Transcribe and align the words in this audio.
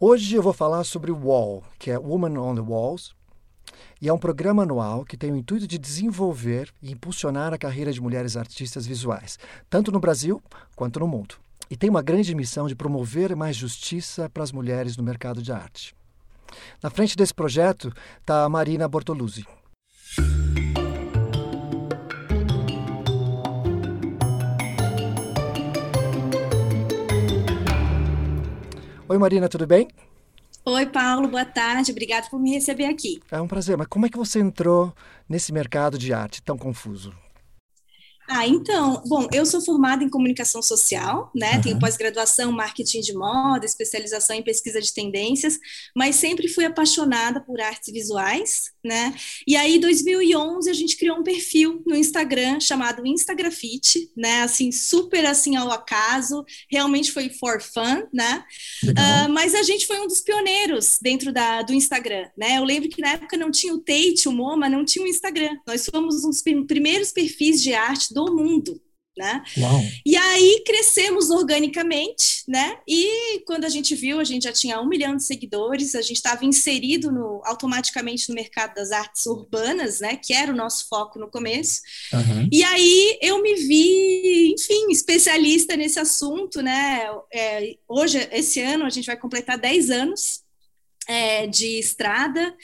Hoje 0.00 0.36
eu 0.36 0.42
vou 0.44 0.52
falar 0.52 0.84
sobre 0.84 1.10
Wall, 1.10 1.64
que 1.76 1.90
é 1.90 1.98
Woman 1.98 2.38
on 2.38 2.54
the 2.54 2.60
Walls, 2.60 3.16
e 4.00 4.08
é 4.08 4.12
um 4.12 4.18
programa 4.18 4.62
anual 4.62 5.04
que 5.04 5.16
tem 5.16 5.32
o 5.32 5.36
intuito 5.36 5.66
de 5.66 5.76
desenvolver 5.76 6.72
e 6.80 6.92
impulsionar 6.92 7.52
a 7.52 7.58
carreira 7.58 7.92
de 7.92 8.00
mulheres 8.00 8.36
artistas 8.36 8.86
visuais, 8.86 9.40
tanto 9.68 9.90
no 9.90 9.98
Brasil 9.98 10.40
quanto 10.76 11.00
no 11.00 11.08
mundo. 11.08 11.34
E 11.68 11.76
tem 11.76 11.90
uma 11.90 12.00
grande 12.00 12.32
missão 12.32 12.68
de 12.68 12.76
promover 12.76 13.34
mais 13.34 13.56
justiça 13.56 14.30
para 14.30 14.44
as 14.44 14.52
mulheres 14.52 14.96
no 14.96 15.02
mercado 15.02 15.42
de 15.42 15.50
arte. 15.50 15.96
Na 16.80 16.90
frente 16.90 17.16
desse 17.16 17.34
projeto 17.34 17.92
está 18.20 18.44
a 18.44 18.48
Marina 18.48 18.86
Bortoluzzi. 18.86 19.44
Oi, 29.10 29.16
Marina, 29.16 29.48
tudo 29.48 29.66
bem? 29.66 29.88
Oi, 30.66 30.84
Paulo, 30.84 31.28
boa 31.28 31.44
tarde. 31.44 31.92
Obrigada 31.92 32.28
por 32.28 32.38
me 32.38 32.52
receber 32.52 32.84
aqui. 32.84 33.20
É 33.30 33.40
um 33.40 33.48
prazer. 33.48 33.74
Mas 33.74 33.86
como 33.86 34.04
é 34.04 34.10
que 34.10 34.18
você 34.18 34.38
entrou 34.38 34.92
nesse 35.26 35.50
mercado 35.50 35.96
de 35.96 36.12
arte 36.12 36.42
tão 36.42 36.58
confuso? 36.58 37.14
Ah, 38.30 38.46
então, 38.46 39.02
bom, 39.06 39.26
eu 39.32 39.46
sou 39.46 39.62
formada 39.62 40.04
em 40.04 40.10
comunicação 40.10 40.60
social, 40.60 41.30
né? 41.34 41.54
Uhum. 41.54 41.60
Tenho 41.62 41.78
pós-graduação 41.78 42.52
marketing 42.52 43.00
de 43.00 43.14
moda, 43.14 43.64
especialização 43.64 44.36
em 44.36 44.42
pesquisa 44.42 44.82
de 44.82 44.92
tendências, 44.92 45.58
mas 45.96 46.16
sempre 46.16 46.46
fui 46.46 46.66
apaixonada 46.66 47.40
por 47.40 47.58
artes 47.58 47.90
visuais, 47.90 48.64
né? 48.88 49.14
E 49.46 49.54
aí, 49.54 49.76
em 49.76 49.80
2011, 49.80 50.68
a 50.68 50.72
gente 50.72 50.96
criou 50.96 51.18
um 51.18 51.22
perfil 51.22 51.82
no 51.86 51.94
Instagram 51.94 52.58
chamado 52.58 53.06
Instagrafite, 53.06 54.10
né? 54.16 54.42
Assim, 54.42 54.72
super 54.72 55.24
assim 55.26 55.54
ao 55.56 55.70
acaso, 55.70 56.44
realmente 56.70 57.12
foi 57.12 57.28
for 57.28 57.60
fun, 57.60 58.04
né? 58.12 58.44
Uh, 58.82 59.30
mas 59.30 59.54
a 59.54 59.62
gente 59.62 59.86
foi 59.86 60.00
um 60.00 60.06
dos 60.06 60.20
pioneiros 60.20 60.98
dentro 61.00 61.32
da, 61.32 61.62
do 61.62 61.74
Instagram, 61.74 62.28
né? 62.36 62.58
Eu 62.58 62.64
lembro 62.64 62.88
que 62.88 63.02
na 63.02 63.12
época 63.12 63.36
não 63.36 63.50
tinha 63.50 63.74
o 63.74 63.78
Tate, 63.78 64.28
o 64.28 64.32
MoMA, 64.32 64.68
não 64.68 64.84
tinha 64.84 65.04
o 65.04 65.08
Instagram. 65.08 65.56
Nós 65.66 65.84
fomos 65.86 66.24
um 66.24 66.30
dos 66.30 66.42
primeiros 66.66 67.12
perfis 67.12 67.62
de 67.62 67.74
arte 67.74 68.12
do 68.14 68.34
mundo. 68.34 68.80
Né? 69.18 69.42
Uau. 69.58 69.82
E 70.06 70.16
aí 70.16 70.62
crescemos 70.64 71.28
organicamente, 71.28 72.44
né? 72.46 72.78
E 72.86 73.40
quando 73.44 73.64
a 73.64 73.68
gente 73.68 73.96
viu, 73.96 74.20
a 74.20 74.24
gente 74.24 74.44
já 74.44 74.52
tinha 74.52 74.80
um 74.80 74.86
milhão 74.86 75.16
de 75.16 75.24
seguidores, 75.24 75.96
a 75.96 76.00
gente 76.00 76.16
estava 76.16 76.44
inserido 76.44 77.10
no, 77.10 77.42
automaticamente 77.44 78.28
no 78.28 78.34
mercado 78.36 78.76
das 78.76 78.92
artes 78.92 79.26
urbanas, 79.26 79.98
né? 79.98 80.14
Que 80.16 80.32
era 80.32 80.52
o 80.52 80.56
nosso 80.56 80.88
foco 80.88 81.18
no 81.18 81.28
começo. 81.28 81.80
Uhum. 82.12 82.48
E 82.52 82.62
aí 82.62 83.18
eu 83.20 83.42
me 83.42 83.54
vi, 83.56 84.54
enfim, 84.56 84.86
especialista 84.90 85.76
nesse 85.76 85.98
assunto, 85.98 86.62
né? 86.62 87.08
É, 87.34 87.74
hoje, 87.88 88.28
esse 88.30 88.60
ano, 88.60 88.84
a 88.84 88.90
gente 88.90 89.06
vai 89.06 89.16
completar 89.16 89.58
10 89.58 89.90
anos 89.90 90.44
é, 91.08 91.46
de 91.48 91.78
estrada 91.80 92.54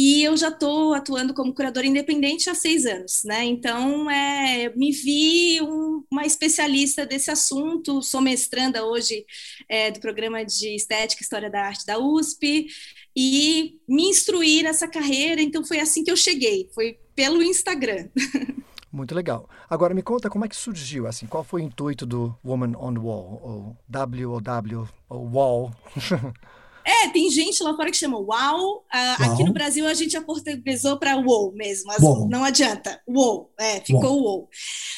e 0.00 0.22
eu 0.22 0.36
já 0.36 0.46
estou 0.46 0.94
atuando 0.94 1.34
como 1.34 1.52
curadora 1.52 1.84
independente 1.84 2.48
há 2.48 2.54
seis 2.54 2.86
anos, 2.86 3.24
né? 3.24 3.44
Então, 3.44 4.08
é, 4.08 4.72
me 4.76 4.92
vi 4.92 5.60
um, 5.60 6.04
uma 6.08 6.24
especialista 6.24 7.04
desse 7.04 7.32
assunto, 7.32 8.00
sou 8.00 8.20
mestranda 8.20 8.86
hoje 8.86 9.26
é, 9.68 9.90
do 9.90 9.98
programa 9.98 10.44
de 10.44 10.76
Estética 10.76 11.20
e 11.20 11.24
História 11.24 11.50
da 11.50 11.62
Arte 11.62 11.84
da 11.84 11.98
USP 11.98 12.68
e 13.16 13.76
me 13.88 14.04
instruí 14.04 14.62
nessa 14.62 14.86
carreira, 14.86 15.42
então 15.42 15.64
foi 15.64 15.80
assim 15.80 16.04
que 16.04 16.12
eu 16.12 16.16
cheguei, 16.16 16.70
foi 16.72 16.96
pelo 17.16 17.42
Instagram. 17.42 18.08
Muito 18.92 19.16
legal. 19.16 19.50
Agora 19.68 19.94
me 19.94 20.02
conta 20.02 20.30
como 20.30 20.44
é 20.44 20.48
que 20.48 20.54
surgiu, 20.54 21.08
assim, 21.08 21.26
qual 21.26 21.42
foi 21.42 21.60
o 21.60 21.64
intuito 21.64 22.06
do 22.06 22.38
Woman 22.44 22.76
on 22.78 22.94
Wall, 23.00 23.40
ou 23.42 23.76
W 23.88 24.30
ou 24.30 24.40
W 24.40 24.88
ou 25.08 25.28
Wall? 25.28 25.74
É, 26.88 27.06
tem 27.10 27.30
gente 27.30 27.62
lá 27.62 27.76
fora 27.76 27.90
que 27.90 27.98
chama 27.98 28.16
wow. 28.16 28.78
Uh, 28.78 28.82
aqui 29.22 29.44
no 29.44 29.52
Brasil 29.52 29.86
a 29.86 29.92
gente 29.92 30.16
aportuguesou 30.16 30.96
para 30.96 31.16
wow 31.16 31.52
mesmo, 31.52 31.84
mas 31.86 32.00
não 32.30 32.42
adianta. 32.42 32.98
Wow, 33.06 33.50
é, 33.60 33.80
ficou 33.82 34.22
wow. 34.22 34.48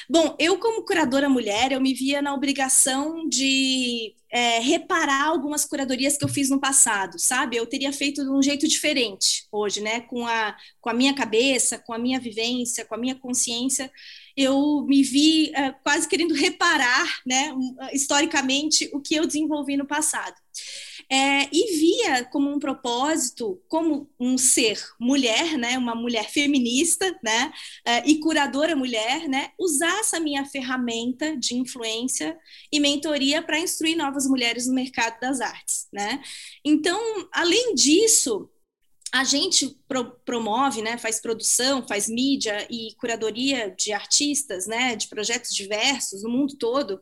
Bom, 0.09 0.37
eu 0.39 0.57
como 0.61 0.85
curadora 0.85 1.29
mulher, 1.29 1.73
eu 1.73 1.81
me 1.81 1.93
via 1.93 2.23
na 2.23 2.33
obrigação 2.33 3.29
de 3.29 4.15
é, 4.31 4.61
reparar 4.61 5.25
algumas 5.25 5.65
curadorias 5.65 6.17
que 6.17 6.25
eu 6.25 6.29
fiz 6.29 6.49
no 6.49 6.61
passado, 6.61 7.19
sabe? 7.19 7.57
Eu 7.57 7.67
teria 7.67 7.93
feito 7.93 8.23
de 8.23 8.31
um 8.31 8.41
jeito 8.41 8.69
diferente 8.69 9.49
hoje, 9.51 9.81
né? 9.81 10.03
Com 10.03 10.25
a, 10.25 10.57
com 10.81 10.91
a 10.91 10.95
minha 10.95 11.13
cabeça, 11.13 11.77
com 11.77 11.93
a 11.93 11.99
minha 11.99 12.21
vivência, 12.21 12.85
com 12.85 12.95
a 12.95 12.99
minha 12.99 13.17
consciência, 13.17 13.91
eu 14.37 14.87
me 14.87 15.03
vi 15.03 15.51
é, 15.57 15.73
quase 15.83 16.09
querendo 16.09 16.35
reparar, 16.35 17.21
né, 17.27 17.53
historicamente, 17.93 18.89
o 18.93 19.01
que 19.01 19.17
eu 19.17 19.27
desenvolvi 19.27 19.77
no 19.77 19.87
passado 19.87 20.37
é, 21.11 21.49
e 21.53 21.77
via 21.79 22.25
como 22.27 22.49
um 22.49 22.59
propósito, 22.59 23.61
como 23.69 24.09
um 24.19 24.39
ser 24.39 24.81
mulher, 24.99 25.59
né, 25.59 25.77
uma 25.77 25.95
mulher 25.95 26.31
feminista, 26.31 27.19
né, 27.23 27.53
é, 27.85 28.09
e 28.09 28.21
curadora 28.21 28.77
mulher, 28.77 29.29
né, 29.29 29.51
usar 29.59 29.99
essa 30.01 30.21
minha 30.21 30.45
ferramenta 30.45 31.37
de 31.37 31.57
influência 31.57 32.39
e 32.73 32.79
mentoria 32.79 33.43
para 33.43 33.59
instruir 33.59 33.97
novas 33.97 34.27
mulheres 34.27 34.67
no 34.67 34.75
mercado 34.75 35.19
das 35.21 35.41
artes, 35.41 35.89
né. 35.93 36.23
Então, 36.65 37.01
além 37.33 37.75
disso, 37.75 38.49
a 39.13 39.25
gente 39.25 39.77
pro, 39.89 40.13
promove, 40.25 40.83
né, 40.83 40.97
faz 40.97 41.21
produção, 41.21 41.87
faz 41.87 42.09
mídia 42.09 42.67
e 42.71 42.95
curadoria 42.95 43.75
de 43.77 43.93
artistas, 43.93 44.67
né, 44.67 44.95
de 44.95 45.09
projetos 45.09 45.55
diversos 45.55 46.23
no 46.23 46.31
mundo 46.31 46.57
todo, 46.57 47.01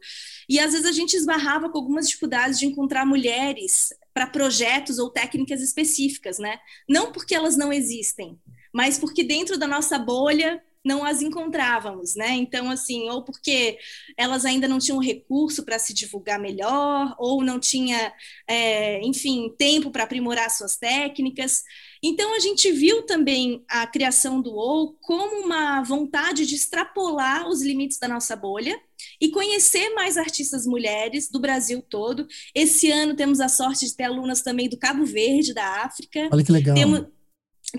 e 0.48 0.58
às 0.58 0.72
vezes 0.72 0.86
a 0.86 0.92
gente 0.92 1.14
esbarrava 1.14 1.68
com 1.70 1.78
algumas 1.78 2.06
dificuldades 2.06 2.58
de 2.58 2.66
encontrar 2.66 3.04
mulheres 3.04 3.92
para 4.14 4.26
projetos 4.26 4.98
ou 4.98 5.10
técnicas 5.10 5.60
específicas, 5.60 6.38
né? 6.38 6.58
Não 6.88 7.12
porque 7.12 7.34
elas 7.34 7.56
não 7.56 7.72
existem, 7.72 8.36
mas 8.72 8.98
porque 8.98 9.22
dentro 9.22 9.56
da 9.56 9.66
nossa 9.66 9.98
bolha 9.98 10.60
não 10.84 11.04
as 11.04 11.20
encontrávamos, 11.20 12.14
né? 12.14 12.30
Então, 12.30 12.70
assim, 12.70 13.08
ou 13.10 13.22
porque 13.22 13.78
elas 14.16 14.44
ainda 14.44 14.66
não 14.66 14.78
tinham 14.78 14.98
recurso 14.98 15.64
para 15.64 15.78
se 15.78 15.92
divulgar 15.92 16.38
melhor, 16.38 17.14
ou 17.18 17.42
não 17.44 17.58
tinha, 17.58 18.12
é, 18.46 19.00
enfim, 19.02 19.52
tempo 19.58 19.90
para 19.90 20.04
aprimorar 20.04 20.50
suas 20.50 20.76
técnicas. 20.76 21.62
Então, 22.02 22.34
a 22.34 22.38
gente 22.38 22.70
viu 22.70 23.02
também 23.02 23.64
a 23.68 23.86
criação 23.86 24.40
do 24.40 24.54
OU 24.54 24.96
como 25.00 25.44
uma 25.44 25.82
vontade 25.82 26.46
de 26.46 26.54
extrapolar 26.54 27.48
os 27.48 27.62
limites 27.62 27.98
da 27.98 28.08
nossa 28.08 28.36
bolha 28.36 28.80
e 29.20 29.30
conhecer 29.30 29.90
mais 29.94 30.16
artistas 30.16 30.66
mulheres 30.66 31.28
do 31.30 31.40
Brasil 31.40 31.82
todo. 31.82 32.26
Esse 32.54 32.90
ano 32.90 33.14
temos 33.14 33.40
a 33.40 33.48
sorte 33.48 33.86
de 33.86 33.96
ter 33.96 34.04
alunas 34.04 34.42
também 34.42 34.68
do 34.68 34.78
Cabo 34.78 35.04
Verde, 35.04 35.52
da 35.52 35.84
África. 35.84 36.28
Olha 36.32 36.44
que 36.44 36.52
legal. 36.52 36.74
Temos, 36.74 37.06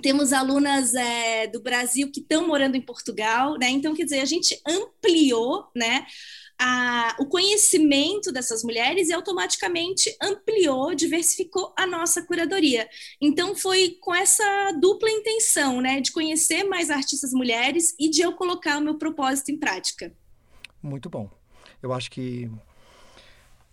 temos 0.01 0.33
alunas 0.33 0.93
é, 0.93 1.47
do 1.47 1.61
Brasil 1.61 2.11
que 2.11 2.19
estão 2.19 2.47
morando 2.47 2.75
em 2.75 2.81
Portugal, 2.81 3.57
né? 3.57 3.69
Então, 3.69 3.95
quer 3.95 4.03
dizer, 4.03 4.19
a 4.19 4.25
gente 4.25 4.59
ampliou, 4.67 5.67
né? 5.75 6.05
A, 6.61 7.15
o 7.19 7.25
conhecimento 7.25 8.31
dessas 8.33 8.63
mulheres 8.63 9.07
e 9.07 9.13
automaticamente 9.13 10.13
ampliou, 10.21 10.93
diversificou 10.93 11.73
a 11.77 11.87
nossa 11.87 12.21
curadoria. 12.21 12.87
Então, 13.21 13.55
foi 13.55 13.97
com 14.01 14.13
essa 14.13 14.71
dupla 14.73 15.09
intenção, 15.09 15.79
né, 15.79 16.01
de 16.01 16.11
conhecer 16.11 16.65
mais 16.65 16.89
artistas 16.89 17.31
mulheres 17.31 17.95
e 17.97 18.09
de 18.09 18.21
eu 18.21 18.33
colocar 18.33 18.77
o 18.77 18.81
meu 18.81 18.97
propósito 18.97 19.51
em 19.51 19.57
prática. 19.57 20.13
Muito 20.83 21.09
bom. 21.09 21.29
Eu 21.81 21.93
acho 21.93 22.11
que 22.11 22.51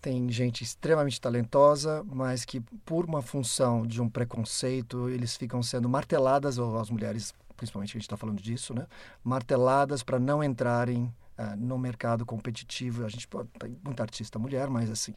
tem 0.07 0.31
gente 0.31 0.63
extremamente 0.63 1.19
talentosa, 1.19 2.01
mas 2.05 2.45
que 2.45 2.61
por 2.85 3.03
uma 3.03 3.21
função 3.21 3.85
de 3.85 4.01
um 4.01 4.07
preconceito, 4.07 5.09
eles 5.09 5.35
ficam 5.35 5.61
sendo 5.61 5.89
marteladas, 5.89 6.57
ou 6.57 6.79
as 6.79 6.89
mulheres, 6.89 7.33
principalmente 7.57 7.89
a 7.89 7.93
gente 7.99 8.03
está 8.03 8.15
falando 8.15 8.41
disso, 8.41 8.73
né? 8.73 8.87
Marteladas 9.21 10.03
para 10.03 10.17
não 10.17 10.41
entrarem 10.41 11.13
uh, 11.37 11.57
no 11.57 11.77
mercado 11.77 12.25
competitivo. 12.25 13.03
A 13.05 13.09
gente 13.09 13.27
pode, 13.27 13.49
tem 13.59 13.77
muita 13.83 14.01
artista 14.01 14.39
mulher, 14.39 14.69
mas 14.69 14.89
assim, 14.89 15.13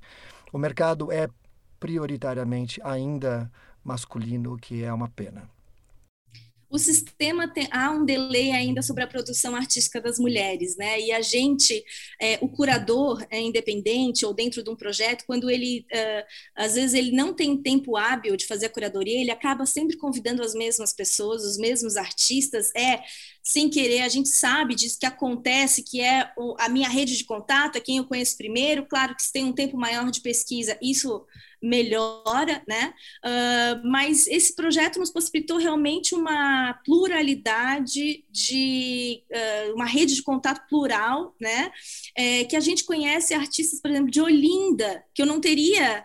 o 0.52 0.58
mercado 0.58 1.12
é 1.12 1.28
prioritariamente 1.78 2.80
ainda 2.82 3.48
masculino, 3.84 4.54
o 4.54 4.56
que 4.56 4.82
é 4.82 4.92
uma 4.92 5.08
pena 5.08 5.48
o 6.70 6.78
sistema 6.78 7.48
tem, 7.48 7.66
há 7.72 7.90
um 7.90 8.04
delay 8.04 8.52
ainda 8.52 8.80
sobre 8.80 9.02
a 9.02 9.06
produção 9.06 9.56
artística 9.56 10.00
das 10.00 10.20
mulheres, 10.20 10.76
né? 10.76 11.00
E 11.00 11.10
a 11.10 11.20
gente, 11.20 11.84
é, 12.20 12.38
o 12.40 12.48
curador 12.48 13.26
é 13.28 13.40
independente 13.40 14.24
ou 14.24 14.32
dentro 14.32 14.62
de 14.62 14.70
um 14.70 14.76
projeto, 14.76 15.24
quando 15.26 15.50
ele, 15.50 15.84
uh, 15.92 16.24
às 16.54 16.74
vezes 16.74 16.94
ele 16.94 17.10
não 17.10 17.34
tem 17.34 17.60
tempo 17.60 17.96
hábil 17.96 18.36
de 18.36 18.46
fazer 18.46 18.66
a 18.66 18.70
curadoria, 18.70 19.20
ele 19.20 19.32
acaba 19.32 19.66
sempre 19.66 19.96
convidando 19.96 20.42
as 20.42 20.54
mesmas 20.54 20.92
pessoas, 20.92 21.42
os 21.44 21.58
mesmos 21.58 21.96
artistas. 21.96 22.70
É, 22.76 23.02
sem 23.42 23.68
querer, 23.68 24.02
a 24.02 24.08
gente 24.08 24.28
sabe 24.28 24.76
disso 24.76 24.98
que 24.98 25.06
acontece, 25.06 25.82
que 25.82 26.00
é 26.00 26.30
a 26.58 26.68
minha 26.68 26.88
rede 26.88 27.16
de 27.16 27.24
contato, 27.24 27.76
é 27.76 27.80
quem 27.80 27.96
eu 27.96 28.04
conheço 28.04 28.36
primeiro. 28.36 28.86
Claro 28.86 29.16
que 29.16 29.22
se 29.24 29.32
tem 29.32 29.44
um 29.44 29.52
tempo 29.52 29.76
maior 29.76 30.08
de 30.10 30.20
pesquisa, 30.20 30.78
isso 30.80 31.26
melhora, 31.62 32.62
né? 32.66 32.94
Uh, 33.24 33.88
mas 33.88 34.26
esse 34.26 34.54
projeto 34.54 34.98
nos 34.98 35.10
possibilitou 35.10 35.58
realmente 35.58 36.14
uma 36.14 36.74
pluralidade 36.84 38.24
de 38.30 39.22
uh, 39.30 39.74
uma 39.74 39.84
rede 39.84 40.14
de 40.14 40.22
contato 40.22 40.66
plural, 40.68 41.34
né? 41.40 41.70
É, 42.16 42.44
que 42.44 42.56
a 42.56 42.60
gente 42.60 42.84
conhece 42.84 43.34
artistas, 43.34 43.80
por 43.80 43.90
exemplo, 43.90 44.10
de 44.10 44.20
Olinda, 44.20 45.04
que 45.14 45.22
eu 45.22 45.26
não 45.26 45.40
teria, 45.40 46.04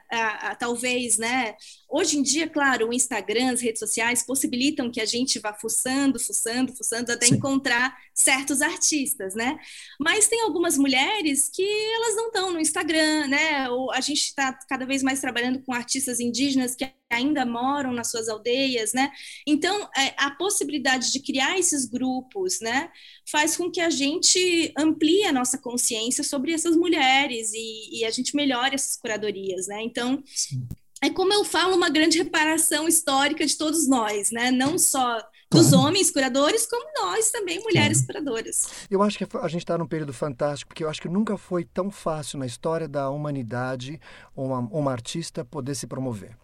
talvez, 0.59 1.17
né? 1.17 1.55
Hoje 1.89 2.17
em 2.17 2.21
dia, 2.21 2.49
claro, 2.49 2.89
o 2.89 2.93
Instagram, 2.93 3.53
as 3.53 3.61
redes 3.61 3.79
sociais 3.79 4.23
possibilitam 4.23 4.91
que 4.91 4.99
a 4.99 5.05
gente 5.05 5.39
vá 5.39 5.53
fuçando, 5.53 6.19
fuçando, 6.19 6.75
fuçando 6.75 7.11
até 7.11 7.27
Sim. 7.27 7.35
encontrar 7.35 7.95
certos 8.13 8.61
artistas, 8.61 9.35
né? 9.35 9.57
Mas 9.99 10.27
tem 10.27 10.41
algumas 10.41 10.77
mulheres 10.77 11.49
que 11.53 11.63
elas 11.63 12.15
não 12.15 12.27
estão 12.27 12.51
no 12.51 12.59
Instagram, 12.59 13.27
né? 13.27 13.69
Ou 13.69 13.91
a 13.91 14.01
gente 14.01 14.21
está 14.21 14.53
cada 14.67 14.85
vez 14.85 15.03
mais 15.03 15.21
trabalhando 15.21 15.44
com 15.65 15.73
artistas 15.73 16.19
indígenas 16.19 16.75
que 16.75 16.89
ainda 17.09 17.45
moram 17.45 17.93
nas 17.93 18.09
suas 18.09 18.27
aldeias, 18.27 18.93
né? 18.93 19.11
Então, 19.47 19.89
é, 19.97 20.13
a 20.17 20.31
possibilidade 20.31 21.11
de 21.11 21.19
criar 21.19 21.57
esses 21.57 21.85
grupos, 21.85 22.59
né, 22.61 22.89
faz 23.29 23.55
com 23.55 23.69
que 23.69 23.79
a 23.79 23.89
gente 23.89 24.73
amplie 24.77 25.23
a 25.25 25.31
nossa 25.31 25.57
consciência 25.57 26.23
sobre 26.23 26.51
essas 26.51 26.75
mulheres 26.75 27.51
e, 27.53 27.99
e 27.99 28.05
a 28.05 28.11
gente 28.11 28.35
melhore 28.35 28.75
essas 28.75 28.97
curadorias, 28.97 29.67
né? 29.67 29.81
Então, 29.81 30.23
Sim. 30.25 30.67
é 31.01 31.09
como 31.09 31.33
eu 31.33 31.43
falo, 31.43 31.75
uma 31.75 31.89
grande 31.89 32.17
reparação 32.17 32.87
histórica 32.87 33.45
de 33.45 33.57
todos 33.57 33.87
nós, 33.87 34.31
né? 34.31 34.51
Não 34.51 34.77
só 34.77 35.21
dos 35.51 35.69
claro. 35.69 35.87
homens 35.87 36.11
curadores, 36.11 36.65
como 36.65 36.85
nós 36.99 37.31
também, 37.31 37.59
mulheres 37.61 38.01
claro. 38.01 38.23
curadoras. 38.23 38.69
Eu 38.89 39.01
acho 39.01 39.17
que 39.17 39.37
a 39.37 39.47
gente 39.47 39.61
está 39.61 39.77
num 39.77 39.87
período 39.87 40.13
fantástico, 40.13 40.69
porque 40.69 40.83
eu 40.83 40.89
acho 40.89 41.01
que 41.01 41.09
nunca 41.09 41.37
foi 41.37 41.63
tão 41.63 41.91
fácil 41.91 42.39
na 42.39 42.45
história 42.45 42.87
da 42.87 43.09
humanidade 43.09 43.99
uma, 44.35 44.59
uma 44.59 44.91
artista 44.91 45.45
poder 45.45 45.75
se 45.75 45.87
promover. 45.87 46.35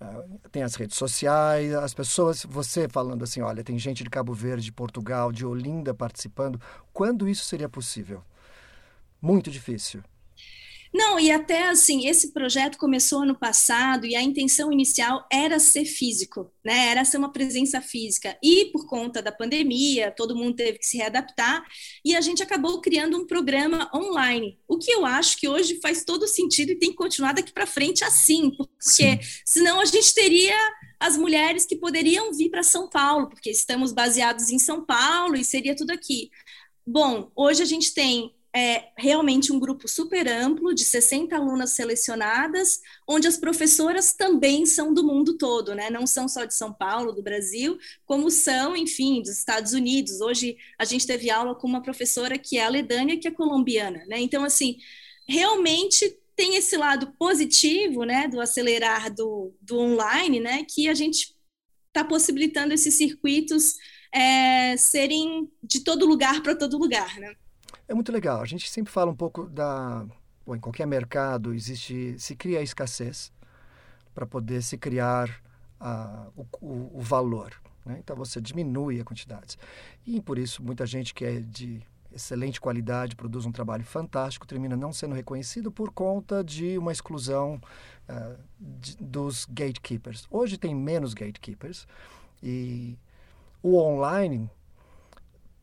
Ah, 0.00 0.24
tem 0.50 0.62
as 0.62 0.74
redes 0.74 0.96
sociais, 0.96 1.72
as 1.74 1.94
pessoas, 1.94 2.44
você 2.44 2.88
falando 2.88 3.22
assim, 3.22 3.40
olha, 3.40 3.62
tem 3.62 3.78
gente 3.78 4.02
de 4.02 4.10
Cabo 4.10 4.32
Verde, 4.32 4.64
de 4.64 4.72
Portugal, 4.72 5.30
de 5.30 5.46
Olinda 5.46 5.94
participando. 5.94 6.60
Quando 6.92 7.28
isso 7.28 7.44
seria 7.44 7.68
possível? 7.68 8.22
Muito 9.20 9.50
difícil. 9.50 10.02
Não, 10.94 11.18
e 11.18 11.30
até 11.30 11.68
assim, 11.68 12.06
esse 12.06 12.32
projeto 12.32 12.76
começou 12.76 13.22
ano 13.22 13.34
passado 13.34 14.06
e 14.06 14.14
a 14.14 14.20
intenção 14.20 14.70
inicial 14.70 15.26
era 15.32 15.58
ser 15.58 15.86
físico, 15.86 16.52
né? 16.62 16.88
Era 16.88 17.02
ser 17.02 17.16
uma 17.16 17.32
presença 17.32 17.80
física. 17.80 18.36
E 18.42 18.66
por 18.66 18.86
conta 18.86 19.22
da 19.22 19.32
pandemia, 19.32 20.10
todo 20.10 20.36
mundo 20.36 20.56
teve 20.56 20.78
que 20.78 20.86
se 20.86 20.98
readaptar 20.98 21.64
e 22.04 22.14
a 22.14 22.20
gente 22.20 22.42
acabou 22.42 22.78
criando 22.82 23.16
um 23.16 23.26
programa 23.26 23.90
online. 23.94 24.58
O 24.68 24.76
que 24.76 24.90
eu 24.90 25.06
acho 25.06 25.38
que 25.38 25.48
hoje 25.48 25.80
faz 25.80 26.04
todo 26.04 26.28
sentido 26.28 26.72
e 26.72 26.78
tem 26.78 26.90
que 26.90 26.96
continuar 26.96 27.32
daqui 27.32 27.52
para 27.52 27.66
frente 27.66 28.04
assim, 28.04 28.50
porque 28.50 28.72
Sim. 28.78 29.18
senão 29.46 29.80
a 29.80 29.86
gente 29.86 30.12
teria 30.12 30.56
as 31.00 31.16
mulheres 31.16 31.64
que 31.64 31.74
poderiam 31.74 32.32
vir 32.34 32.50
para 32.50 32.62
São 32.62 32.88
Paulo, 32.88 33.28
porque 33.28 33.50
estamos 33.50 33.92
baseados 33.92 34.50
em 34.50 34.58
São 34.58 34.84
Paulo 34.84 35.36
e 35.36 35.44
seria 35.44 35.74
tudo 35.74 35.90
aqui. 35.90 36.30
Bom, 36.86 37.30
hoje 37.34 37.62
a 37.62 37.66
gente 37.66 37.94
tem 37.94 38.34
é 38.54 38.90
realmente 38.98 39.50
um 39.50 39.58
grupo 39.58 39.88
super 39.88 40.28
amplo, 40.28 40.74
de 40.74 40.84
60 40.84 41.34
alunas 41.34 41.70
selecionadas, 41.70 42.80
onde 43.08 43.26
as 43.26 43.38
professoras 43.38 44.12
também 44.12 44.66
são 44.66 44.92
do 44.92 45.02
mundo 45.02 45.38
todo, 45.38 45.74
né? 45.74 45.88
Não 45.88 46.06
são 46.06 46.28
só 46.28 46.44
de 46.44 46.54
São 46.54 46.72
Paulo, 46.72 47.12
do 47.12 47.22
Brasil, 47.22 47.78
como 48.04 48.30
são, 48.30 48.76
enfim, 48.76 49.22
dos 49.22 49.30
Estados 49.30 49.72
Unidos. 49.72 50.20
Hoje 50.20 50.58
a 50.78 50.84
gente 50.84 51.06
teve 51.06 51.30
aula 51.30 51.54
com 51.54 51.66
uma 51.66 51.82
professora 51.82 52.38
que 52.38 52.58
é 52.58 52.64
a 52.64 52.68
Ledânia, 52.68 53.18
que 53.18 53.26
é 53.26 53.30
colombiana, 53.30 54.04
né? 54.06 54.20
Então, 54.20 54.44
assim, 54.44 54.76
realmente 55.26 56.18
tem 56.36 56.56
esse 56.56 56.76
lado 56.76 57.12
positivo, 57.18 58.04
né, 58.04 58.26
do 58.28 58.40
acelerar 58.40 59.14
do, 59.14 59.54
do 59.60 59.78
online, 59.78 60.40
né, 60.40 60.64
que 60.68 60.88
a 60.88 60.94
gente 60.94 61.34
está 61.88 62.02
possibilitando 62.02 62.72
esses 62.72 62.94
circuitos 62.94 63.76
é, 64.12 64.76
serem 64.76 65.50
de 65.62 65.80
todo 65.80 66.06
lugar 66.06 66.42
para 66.42 66.56
todo 66.56 66.78
lugar, 66.78 67.18
né? 67.18 67.34
É 67.88 67.94
muito 67.94 68.12
legal. 68.12 68.40
A 68.40 68.46
gente 68.46 68.70
sempre 68.70 68.92
fala 68.92 69.10
um 69.10 69.16
pouco 69.16 69.46
da. 69.46 70.06
Bom, 70.46 70.56
em 70.56 70.60
qualquer 70.60 70.86
mercado 70.86 71.54
existe. 71.54 72.16
se 72.18 72.34
cria 72.34 72.58
a 72.58 72.62
escassez 72.62 73.32
para 74.14 74.26
poder 74.26 74.62
se 74.62 74.76
criar 74.76 75.28
uh, 75.80 76.32
o, 76.36 76.66
o, 76.66 76.98
o, 76.98 77.00
valor. 77.00 77.52
Né? 77.84 77.98
Então 77.98 78.14
você 78.16 78.40
diminui 78.40 79.00
a 79.00 79.04
quantidade. 79.04 79.56
E 80.06 80.20
por 80.20 80.38
isso 80.38 80.62
muita 80.62 80.86
gente 80.86 81.14
que 81.14 81.24
é 81.24 81.40
de 81.40 81.82
excelente 82.14 82.60
qualidade, 82.60 83.16
produz 83.16 83.46
um 83.46 83.52
trabalho 83.52 83.84
fantástico, 83.84 84.46
termina 84.46 84.76
não 84.76 84.92
sendo 84.92 85.14
reconhecido 85.14 85.72
por 85.72 85.90
conta 85.90 86.44
de 86.44 86.76
uma 86.76 86.92
exclusão 86.92 87.60
uh, 88.08 88.38
de, 88.60 88.96
dos 88.98 89.46
gatekeepers. 89.46 90.26
Hoje 90.30 90.58
tem 90.58 90.74
menos 90.74 91.14
gatekeepers 91.14 91.86
e 92.42 92.98
o 93.62 93.78
online 93.78 94.50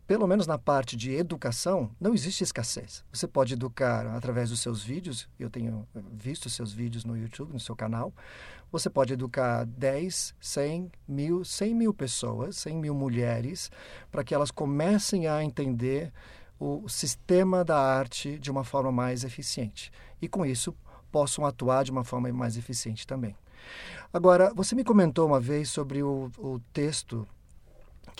pelo 0.09 0.25
menos 0.25 0.47
na 0.47 0.57
parte 0.57 0.97
de 0.97 1.13
educação, 1.13 1.91
não 2.01 2.15
existe 2.15 2.43
escassez. 2.43 3.05
Você 3.13 3.27
pode 3.27 3.53
educar 3.53 4.07
através 4.07 4.49
dos 4.49 4.59
seus 4.59 4.81
vídeos, 4.81 5.29
eu 5.39 5.51
tenho 5.51 5.87
visto 6.11 6.49
seus 6.49 6.73
vídeos 6.73 7.05
no 7.05 7.15
YouTube, 7.15 7.53
no 7.53 7.59
seu 7.59 7.75
canal. 7.75 8.11
Você 8.71 8.89
pode 8.89 9.13
educar 9.13 9.67
10, 9.67 10.33
100 10.41 10.91
mil, 11.07 11.45
100 11.45 11.75
mil 11.75 11.93
pessoas, 11.93 12.57
100 12.57 12.77
mil 12.77 12.95
mulheres, 12.95 13.69
para 14.09 14.23
que 14.23 14.33
elas 14.33 14.49
comecem 14.49 15.27
a 15.27 15.43
entender 15.43 16.11
o 16.59 16.89
sistema 16.89 17.63
da 17.63 17.77
arte 17.77 18.39
de 18.39 18.49
uma 18.49 18.63
forma 18.63 18.91
mais 18.91 19.23
eficiente. 19.23 19.91
E 20.19 20.27
com 20.27 20.43
isso, 20.43 20.75
possam 21.11 21.45
atuar 21.45 21.83
de 21.83 21.91
uma 21.91 22.03
forma 22.03 22.33
mais 22.33 22.57
eficiente 22.57 23.05
também. 23.05 23.35
Agora, 24.11 24.51
você 24.55 24.73
me 24.73 24.83
comentou 24.83 25.27
uma 25.27 25.39
vez 25.39 25.69
sobre 25.69 26.01
o, 26.01 26.31
o 26.39 26.59
texto 26.73 27.27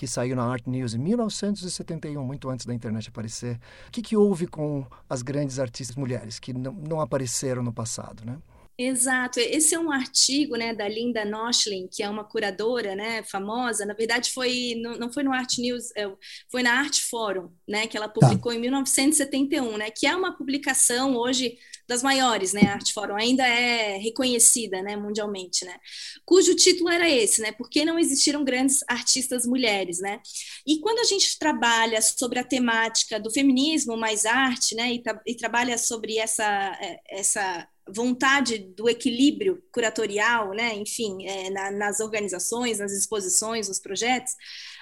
que 0.00 0.06
saiu 0.06 0.34
na 0.34 0.44
Art 0.44 0.66
News 0.66 0.94
em 0.94 0.98
1971, 0.98 2.24
muito 2.24 2.48
antes 2.48 2.64
da 2.64 2.72
internet 2.72 3.10
aparecer. 3.10 3.60
O 3.86 3.90
que, 3.90 4.00
que 4.00 4.16
houve 4.16 4.46
com 4.46 4.86
as 5.06 5.20
grandes 5.20 5.58
artistas 5.58 5.94
mulheres 5.94 6.38
que 6.38 6.54
não, 6.54 6.72
não 6.72 7.02
apareceram 7.02 7.62
no 7.62 7.70
passado, 7.70 8.24
né? 8.24 8.38
Exato. 8.82 9.38
Esse 9.38 9.74
é 9.74 9.78
um 9.78 9.92
artigo, 9.92 10.56
né, 10.56 10.74
da 10.74 10.88
Linda 10.88 11.22
Noschlin, 11.22 11.86
que 11.86 12.02
é 12.02 12.08
uma 12.08 12.24
curadora, 12.24 12.96
né, 12.96 13.22
famosa. 13.22 13.84
Na 13.84 13.92
verdade, 13.92 14.30
foi 14.30 14.74
não, 14.80 14.96
não 14.96 15.12
foi 15.12 15.22
no 15.22 15.34
Art 15.34 15.58
News, 15.58 15.90
é, 15.94 16.10
foi 16.50 16.62
na 16.62 16.78
Art 16.78 16.98
Forum, 17.10 17.50
né, 17.68 17.86
que 17.86 17.94
ela 17.94 18.08
tá. 18.08 18.14
publicou 18.14 18.52
tá. 18.52 18.56
em 18.56 18.60
1971, 18.62 19.76
né, 19.76 19.90
que 19.90 20.06
é 20.06 20.16
uma 20.16 20.34
publicação 20.34 21.14
hoje 21.14 21.58
das 21.86 22.02
maiores, 22.02 22.54
né, 22.54 22.62
a 22.68 22.74
Art 22.74 22.90
Forum 22.94 23.16
ainda 23.16 23.46
é 23.46 23.98
reconhecida, 23.98 24.80
né, 24.80 24.96
mundialmente, 24.96 25.64
né, 25.64 25.76
cujo 26.24 26.54
título 26.54 26.88
era 26.88 27.10
esse, 27.10 27.42
né, 27.42 27.52
por 27.52 27.68
que 27.68 27.84
não 27.84 27.98
existiram 27.98 28.44
grandes 28.44 28.82
artistas 28.88 29.44
mulheres, 29.44 29.98
né, 29.98 30.20
e 30.66 30.78
quando 30.78 31.00
a 31.00 31.04
gente 31.04 31.38
trabalha 31.38 32.00
sobre 32.00 32.38
a 32.38 32.44
temática 32.44 33.18
do 33.18 33.30
feminismo 33.30 33.96
mais 33.96 34.24
arte, 34.24 34.74
né, 34.74 34.92
e, 34.92 35.02
tra 35.02 35.20
e 35.26 35.34
trabalha 35.34 35.76
sobre 35.76 36.16
essa, 36.16 36.44
é, 36.80 37.00
essa 37.10 37.68
vontade 37.94 38.58
do 38.58 38.88
equilíbrio 38.88 39.62
curatorial, 39.72 40.52
né, 40.52 40.74
enfim, 40.74 41.26
é, 41.26 41.50
na, 41.50 41.70
nas 41.70 42.00
organizações, 42.00 42.78
nas 42.78 42.92
exposições, 42.92 43.68
nos 43.68 43.78
projetos, 43.78 44.34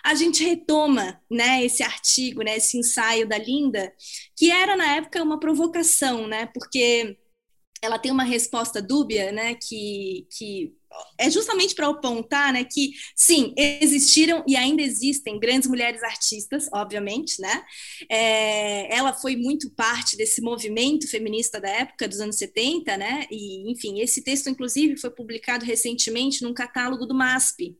a 0.04 0.14
gente 0.14 0.44
retoma, 0.44 1.20
né, 1.30 1.64
esse 1.64 1.82
artigo, 1.82 2.42
né, 2.42 2.56
esse 2.56 2.78
ensaio 2.78 3.28
da 3.28 3.38
Linda, 3.38 3.92
que 4.36 4.50
era 4.50 4.76
na 4.76 4.96
época 4.96 5.22
uma 5.22 5.40
provocação, 5.40 6.26
né, 6.26 6.46
porque 6.54 7.18
ela 7.82 7.98
tem 7.98 8.10
uma 8.10 8.24
resposta 8.24 8.82
dúbia, 8.82 9.32
né, 9.32 9.54
que, 9.54 10.26
que 10.30 10.77
é 11.16 11.30
justamente 11.30 11.74
para 11.74 11.88
apontar, 11.88 12.52
né, 12.52 12.64
que 12.64 12.92
sim, 13.14 13.54
existiram 13.56 14.44
e 14.46 14.56
ainda 14.56 14.82
existem 14.82 15.38
grandes 15.38 15.68
mulheres 15.68 16.02
artistas, 16.02 16.68
obviamente, 16.72 17.40
né, 17.40 17.62
é, 18.10 18.94
ela 18.94 19.12
foi 19.12 19.36
muito 19.36 19.70
parte 19.70 20.16
desse 20.16 20.40
movimento 20.40 21.08
feminista 21.08 21.60
da 21.60 21.68
época 21.68 22.08
dos 22.08 22.20
anos 22.20 22.36
70, 22.36 22.96
né, 22.96 23.26
e 23.30 23.70
enfim, 23.70 24.00
esse 24.00 24.22
texto 24.22 24.48
inclusive 24.48 24.96
foi 24.96 25.10
publicado 25.10 25.64
recentemente 25.64 26.42
num 26.42 26.54
catálogo 26.54 27.06
do 27.06 27.14
MASP, 27.14 27.76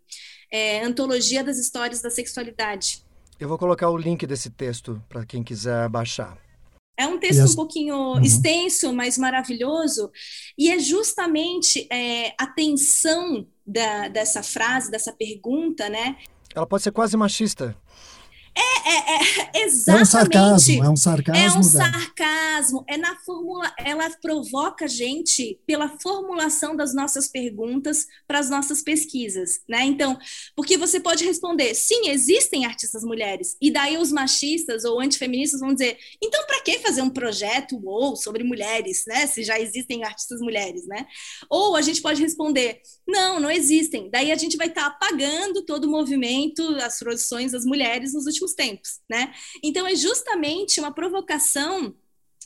é, 0.51 0.83
Antologia 0.83 1.45
das 1.45 1.59
Histórias 1.59 2.01
da 2.01 2.11
Sexualidade. 2.11 3.03
Eu 3.39 3.49
vou 3.49 3.59
colocar 3.59 3.89
o 3.89 3.97
link 3.97 4.27
desse 4.27 4.51
texto 4.51 5.01
para 5.09 5.25
quem 5.25 5.45
quiser 5.45 5.89
baixar. 5.89 6.48
É 6.99 7.07
um 7.07 7.19
texto 7.19 7.53
um 7.53 7.55
pouquinho 7.55 7.95
uhum. 7.95 8.21
extenso, 8.21 8.93
mas 8.93 9.17
maravilhoso, 9.17 10.11
e 10.59 10.69
é 10.69 10.79
justamente 10.81 11.87
é, 11.93 12.35
a 12.37 12.47
tensão 12.49 13.47
da, 13.65 14.09
dessa 14.09 14.43
frase, 14.43 14.91
dessa 14.91 15.13
pergunta, 15.13 15.89
né? 15.89 16.17
Ela 16.53 16.67
pode 16.67 16.83
ser 16.83 16.91
quase 16.91 17.17
machista. 17.17 17.77
É, 18.89 18.97
é, 18.97 19.61
é, 19.61 19.65
exatamente. 19.65 19.99
É 19.99 20.03
um 20.03 20.07
sarcasmo, 20.07 20.85
é 20.85 20.91
um 20.91 20.97
sarcasmo. 20.97 21.45
É 21.45 21.59
um 21.59 21.63
sarcasmo. 21.63 22.85
É 22.89 22.97
na 22.97 23.15
formula, 23.17 23.71
ela 23.79 24.09
provoca 24.11 24.87
a 24.87 24.89
gente 24.89 25.61
pela 25.67 25.89
formulação 26.01 26.75
das 26.75 26.95
nossas 26.95 27.29
perguntas 27.29 28.07
para 28.27 28.39
as 28.39 28.49
nossas 28.49 28.83
pesquisas, 28.83 29.61
né? 29.69 29.85
Então, 29.85 30.19
porque 30.57 30.79
você 30.79 30.99
pode 30.99 31.25
responder, 31.25 31.75
sim, 31.75 32.09
existem 32.09 32.65
artistas 32.65 33.05
mulheres, 33.05 33.57
e 33.61 33.71
daí 33.71 33.99
os 33.99 34.11
machistas 34.11 34.85
ou 34.85 35.01
antifeministas 35.01 35.61
vão 35.61 35.75
dizer, 35.75 35.99
então 36.23 36.47
para 36.47 36.63
que 36.63 36.79
fazer 36.79 37.03
um 37.03 37.11
projeto 37.11 37.79
ou 37.85 38.17
sobre 38.17 38.43
mulheres, 38.43 39.05
né? 39.07 39.27
Se 39.27 39.43
já 39.43 39.61
existem 39.61 40.05
artistas 40.05 40.41
mulheres, 40.41 40.87
né? 40.87 41.07
Ou 41.51 41.77
a 41.77 41.83
gente 41.83 42.01
pode 42.01 42.23
responder, 42.23 42.81
não, 43.07 43.39
não 43.39 43.51
existem. 43.51 44.09
Daí 44.11 44.33
a 44.33 44.37
gente 44.37 44.57
vai 44.57 44.69
estar 44.69 44.83
tá 44.83 44.87
apagando 44.89 45.65
todo 45.65 45.85
o 45.85 45.91
movimento, 45.91 46.63
as 46.83 46.99
produções 46.99 47.53
das 47.53 47.65
mulheres 47.65 48.15
nos 48.15 48.27
últimos 48.27 48.55
tempos, 48.55 48.78
né? 49.09 49.33
Então 49.63 49.87
é 49.87 49.95
justamente 49.97 50.81
uma 50.81 50.93
provocação 50.95 51.95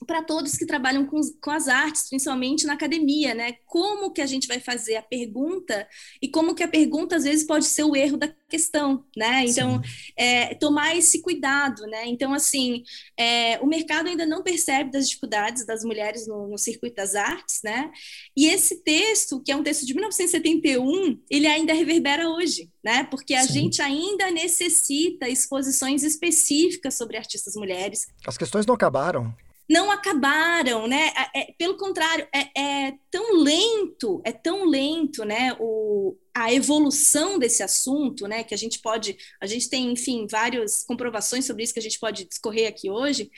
para 0.07 0.23
todos 0.23 0.57
que 0.57 0.67
trabalham 0.67 1.07
com, 1.07 1.21
com, 1.41 1.51
as 1.51 1.69
artes, 1.69 2.09
principalmente 2.09 2.67
na 2.67 2.73
academia, 2.73 3.35
né? 3.35 3.55
Como 3.67 4.11
que 4.11 4.21
a 4.21 4.27
gente 4.27 4.49
vai 4.49 4.59
fazer 4.59 4.97
a 4.97 5.03
pergunta 5.03 5.87
e 6.21 6.29
como 6.29 6.55
que 6.55 6.63
a 6.63 6.69
pergunta 6.69 7.17
às 7.17 7.25
vezes 7.25 7.47
pode 7.47 7.67
ser 7.67 7.85
o 7.85 7.95
erro 7.95 8.17
da 8.17 8.29
questão, 8.49 9.05
né? 9.17 9.45
Então, 9.45 9.81
é, 10.17 10.55
tomar 10.55 10.97
esse 10.97 11.23
cuidado, 11.23 11.83
né? 11.87 12.07
Então, 12.07 12.35
assim, 12.35 12.83
é, 13.17 13.59
o 13.61 13.67
mercado 13.67 14.09
ainda 14.09 14.27
não 14.27 14.43
percebe 14.43 14.91
das 14.91 15.09
dificuldades 15.09 15.65
das 15.67 15.85
mulheres 15.85 16.27
no, 16.27 16.49
no, 16.49 16.59
circuito 16.59 16.97
das 16.97 17.15
artes, 17.15 17.61
né? 17.63 17.91
E 18.37 18.49
esse 18.49 18.83
texto, 18.83 19.43
que 19.43 19.53
é 19.53 19.57
um 19.57 19.63
texto 19.63 19.87
de 19.87 19.95
1971, 19.95 21.21
ele 21.31 21.47
ainda 21.47 21.73
reverbera 21.73 22.29
hoje, 22.29 22.71
né? 22.85 23.05
Porque 23.05 23.35
a 23.35 23.45
Sim. 23.45 23.53
gente 23.53 23.83
ainda 23.83 24.31
necessita 24.31 25.29
exposições 25.29 26.03
específicas 26.03 26.95
sobre 26.95 27.17
artistas 27.17 27.55
mulheres. 27.55 28.07
As 28.27 28.37
questões 28.37 28.67
não 28.67 28.75
acabaram 28.75 29.35
não 29.69 29.91
acabaram, 29.91 30.87
né? 30.87 31.11
É, 31.35 31.41
é, 31.41 31.55
pelo 31.59 31.77
contrário, 31.77 32.27
é, 32.35 32.61
é, 32.61 32.95
tão 33.11 33.41
lento, 33.41 34.21
é 34.25 34.33
tão 34.33 34.67
lento, 34.67 35.25
né? 35.25 35.57
O, 35.59 36.17
a 36.35 36.53
evolução 36.53 37.39
desse 37.39 37.63
assunto, 37.63 38.27
né? 38.27 38.45
Que 38.45 38.55
a 38.55 38.59
gente 38.59 38.81
pode, 38.81 39.17
a 39.41 39.47
gente 39.47 39.69
tem, 39.69 39.93
enfim, 39.93 40.27
várias 40.31 40.85
comprovações 40.85 41.45
sobre 41.47 41.63
isso 41.65 41.73
que 41.73 41.81
a 41.81 41.83
gente 41.83 41.99
pode 41.99 42.25
discorrer 42.25 42.69
aqui 42.69 42.91
hoje, 42.91 43.31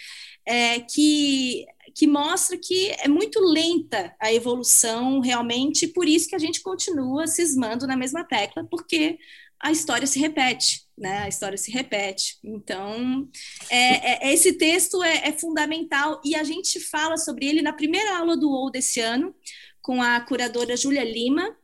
é, 0.47 0.81
que 0.81 1.66
que 1.95 2.07
mostra 2.07 2.59
que 2.59 2.90
é 2.90 3.09
muito 3.09 3.38
lenta 3.40 4.14
a 4.19 4.33
evolução 4.33 5.21
realmente, 5.21 5.87
por 5.87 6.09
isso 6.09 6.28
que 6.28 6.35
a 6.35 6.38
gente 6.38 6.61
continua 6.61 7.26
cismando 7.26 7.87
na 7.87 7.97
mesma 7.97 8.25
tecla, 8.25 8.66
porque 8.69 9.19
a 9.64 9.73
história 9.73 10.06
se 10.06 10.18
repete, 10.18 10.83
né? 10.97 11.21
A 11.21 11.28
história 11.28 11.56
se 11.56 11.71
repete. 11.71 12.37
Então, 12.44 13.26
é, 13.71 14.28
é, 14.28 14.35
esse 14.35 14.52
texto 14.52 15.02
é, 15.02 15.28
é, 15.28 15.33
fundamental 15.33 16.21
e 16.23 16.37
a 16.37 16.44
gente 16.44 16.78
fala 16.78 17.16
sobre 17.16 17.47
ele 17.47 17.62
na 17.62 17.73
primeira 17.73 18.18
aula 18.18 18.37
do 18.37 18.50
OU 18.50 18.71
desse 18.71 19.00
ano, 19.00 19.35
com 19.80 20.02
a 20.02 20.21
curadora 20.21 20.76
Júlia 20.76 21.02
Lima, 21.02 21.56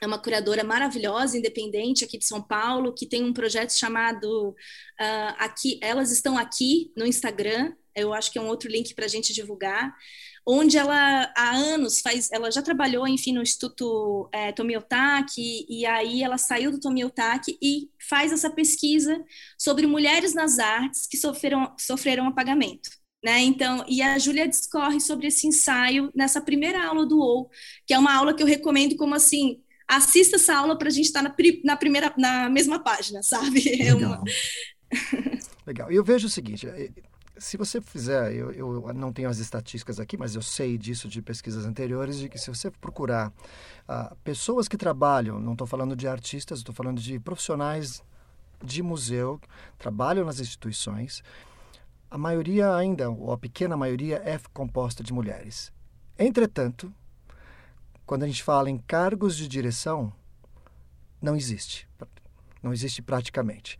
é 0.00 0.06
uma 0.06 0.22
curadora 0.22 0.62
maravilhosa, 0.62 1.36
independente 1.36 2.04
aqui 2.04 2.16
de 2.16 2.24
São 2.24 2.40
Paulo, 2.40 2.94
que 2.94 3.04
tem 3.04 3.24
um 3.24 3.32
projeto 3.32 3.72
chamado 3.72 4.50
uh, 4.50 5.34
aqui, 5.36 5.78
Elas 5.82 6.12
Estão 6.12 6.38
Aqui 6.38 6.92
no 6.96 7.04
Instagram. 7.04 7.74
Eu 7.96 8.14
acho 8.14 8.30
que 8.30 8.38
é 8.38 8.42
um 8.42 8.46
outro 8.46 8.70
link 8.70 8.94
para 8.94 9.06
a 9.06 9.08
gente 9.08 9.34
divulgar 9.34 9.92
onde 10.46 10.78
ela 10.78 11.32
há 11.36 11.50
anos 11.50 12.00
faz, 12.00 12.30
ela 12.32 12.50
já 12.50 12.62
trabalhou, 12.62 13.06
enfim, 13.06 13.32
no 13.32 13.42
Instituto 13.42 14.28
é, 14.32 14.52
Tomiotaki, 14.52 15.66
e 15.68 15.86
aí 15.86 16.22
ela 16.22 16.38
saiu 16.38 16.70
do 16.70 16.80
Tomiotaki 16.80 17.58
e 17.62 17.90
faz 18.08 18.32
essa 18.32 18.50
pesquisa 18.50 19.22
sobre 19.58 19.86
mulheres 19.86 20.34
nas 20.34 20.58
artes 20.58 21.06
que 21.06 21.16
sofreram, 21.16 21.74
sofreram 21.78 22.26
apagamento. 22.26 22.90
Né? 23.22 23.40
Então, 23.40 23.84
e 23.86 24.00
a 24.00 24.18
Júlia 24.18 24.48
discorre 24.48 24.98
sobre 24.98 25.26
esse 25.26 25.46
ensaio 25.46 26.10
nessa 26.14 26.40
primeira 26.40 26.86
aula 26.86 27.04
do 27.04 27.18
OU, 27.20 27.50
que 27.86 27.92
é 27.92 27.98
uma 27.98 28.14
aula 28.14 28.34
que 28.34 28.42
eu 28.42 28.46
recomendo 28.46 28.96
como 28.96 29.14
assim, 29.14 29.62
assista 29.86 30.36
essa 30.36 30.56
aula 30.56 30.78
para 30.78 30.88
a 30.88 30.90
gente 30.90 31.06
estar 31.06 31.22
tá 31.22 31.28
na, 31.28 31.34
na, 31.64 31.76
primeira, 31.76 32.14
na 32.16 32.48
mesma 32.48 32.78
página, 32.82 33.22
sabe? 33.22 33.60
É 33.80 33.92
Legal. 33.92 34.12
uma... 34.12 34.24
Legal. 35.66 35.92
Eu 35.92 36.02
vejo 36.02 36.26
o 36.26 36.30
seguinte, 36.30 36.66
se 37.40 37.56
você 37.56 37.80
fizer, 37.80 38.34
eu, 38.34 38.52
eu, 38.52 38.92
não 38.92 39.12
tenho 39.12 39.28
as 39.28 39.38
estatísticas 39.38 39.98
aqui, 39.98 40.16
mas 40.16 40.34
eu 40.34 40.42
sei 40.42 40.76
disso 40.76 41.08
de 41.08 41.22
pesquisas 41.22 41.64
anteriores, 41.64 42.18
de 42.18 42.28
que 42.28 42.38
se 42.38 42.50
você 42.50 42.70
procurar 42.70 43.32
uh, 43.88 44.14
pessoas 44.22 44.68
que 44.68 44.76
trabalham, 44.76 45.40
não 45.40 45.52
estou 45.52 45.66
falando 45.66 45.96
de 45.96 46.06
artistas, 46.06 46.58
estou 46.58 46.74
falando 46.74 47.00
de 47.00 47.18
profissionais 47.18 48.02
de 48.62 48.82
museu, 48.82 49.40
trabalham 49.78 50.26
nas 50.26 50.38
instituições, 50.38 51.22
a 52.10 52.18
maioria 52.18 52.74
ainda, 52.74 53.08
ou 53.08 53.32
a 53.32 53.38
pequena 53.38 53.74
maioria, 53.74 54.20
é 54.22 54.38
composta 54.52 55.02
de 55.02 55.12
mulheres. 55.12 55.72
Entretanto, 56.18 56.92
quando 58.04 58.24
a 58.24 58.26
gente 58.26 58.42
fala 58.42 58.68
em 58.68 58.76
cargos 58.76 59.34
de 59.34 59.48
direção, 59.48 60.12
não 61.22 61.34
existe. 61.34 61.88
Não 62.62 62.72
existe 62.72 63.00
praticamente. 63.00 63.78